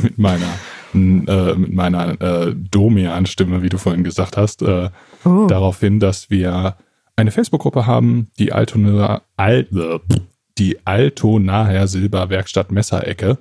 mit 0.03 0.17
meiner 0.17 0.47
äh, 0.93 1.53
mit 1.53 1.73
meiner 1.73 2.19
äh, 2.19 2.55
Domian-Stimme, 2.55 3.61
wie 3.61 3.69
du 3.69 3.77
vorhin 3.77 4.03
gesagt 4.03 4.37
hast, 4.37 4.63
äh, 4.63 4.89
oh. 5.23 5.45
darauf 5.47 5.79
hin, 5.79 5.99
dass 5.99 6.31
wir 6.31 6.77
eine 7.15 7.31
Facebook-Gruppe 7.31 7.85
haben, 7.85 8.31
die 8.39 8.53
Altona, 8.53 9.21
Al, 9.37 9.67
die 10.59 10.85
Altonaer 10.85 11.87
Silberwerkstatt 11.87 12.71
Messerecke. 12.71 13.37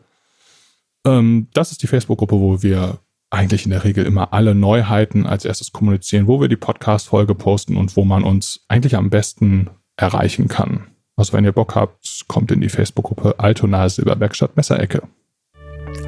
Ähm, 1.04 1.48
das 1.52 1.72
ist 1.72 1.82
die 1.82 1.86
Facebook-Gruppe, 1.86 2.38
wo 2.38 2.62
wir 2.62 2.98
eigentlich 3.30 3.64
in 3.64 3.70
der 3.70 3.84
Regel 3.84 4.06
immer 4.06 4.32
alle 4.32 4.54
Neuheiten 4.54 5.26
als 5.26 5.44
erstes 5.44 5.72
kommunizieren, 5.72 6.26
wo 6.26 6.40
wir 6.40 6.48
die 6.48 6.56
Podcast-Folge 6.56 7.34
posten 7.34 7.76
und 7.76 7.96
wo 7.96 8.04
man 8.04 8.24
uns 8.24 8.64
eigentlich 8.68 8.96
am 8.96 9.10
besten 9.10 9.68
erreichen 9.96 10.48
kann. 10.48 10.86
Also 11.16 11.32
wenn 11.32 11.44
ihr 11.44 11.52
Bock 11.52 11.74
habt, 11.74 12.24
kommt 12.28 12.52
in 12.52 12.60
die 12.60 12.68
Facebook-Gruppe 12.68 13.34
Altona 13.38 13.88
Silberwerkstatt 13.88 14.56
Messerecke. 14.56 15.02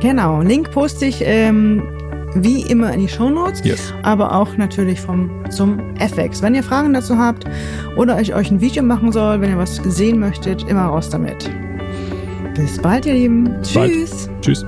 Genau, 0.01 0.40
Link 0.40 0.70
poste 0.70 1.05
ich 1.05 1.20
ähm, 1.23 1.83
wie 2.35 2.62
immer 2.62 2.93
in 2.93 3.01
die 3.01 3.09
Shownotes, 3.09 3.62
yes. 3.64 3.93
aber 4.03 4.35
auch 4.35 4.57
natürlich 4.57 5.01
vom, 5.01 5.31
zum 5.51 5.81
FX. 5.97 6.43
Wenn 6.43 6.55
ihr 6.55 6.62
Fragen 6.62 6.95
dazu 6.95 7.19
habt 7.19 7.45
oder 7.97 8.21
ich 8.21 8.35
euch 8.35 8.51
ein 8.51 8.61
Video 8.61 8.83
machen 8.83 9.12
soll, 9.12 9.40
wenn 9.40 9.51
ihr 9.51 9.59
was 9.59 9.77
sehen 9.77 10.19
möchtet, 10.19 10.62
immer 10.69 10.87
raus 10.87 11.11
damit. 11.11 11.51
Bis 12.55 12.81
bald, 12.81 13.07
ihr 13.07 13.14
Lieben. 13.14 13.57
Tschüss. 13.62 14.29
Bald. 14.29 14.43
Tschüss. 14.43 14.64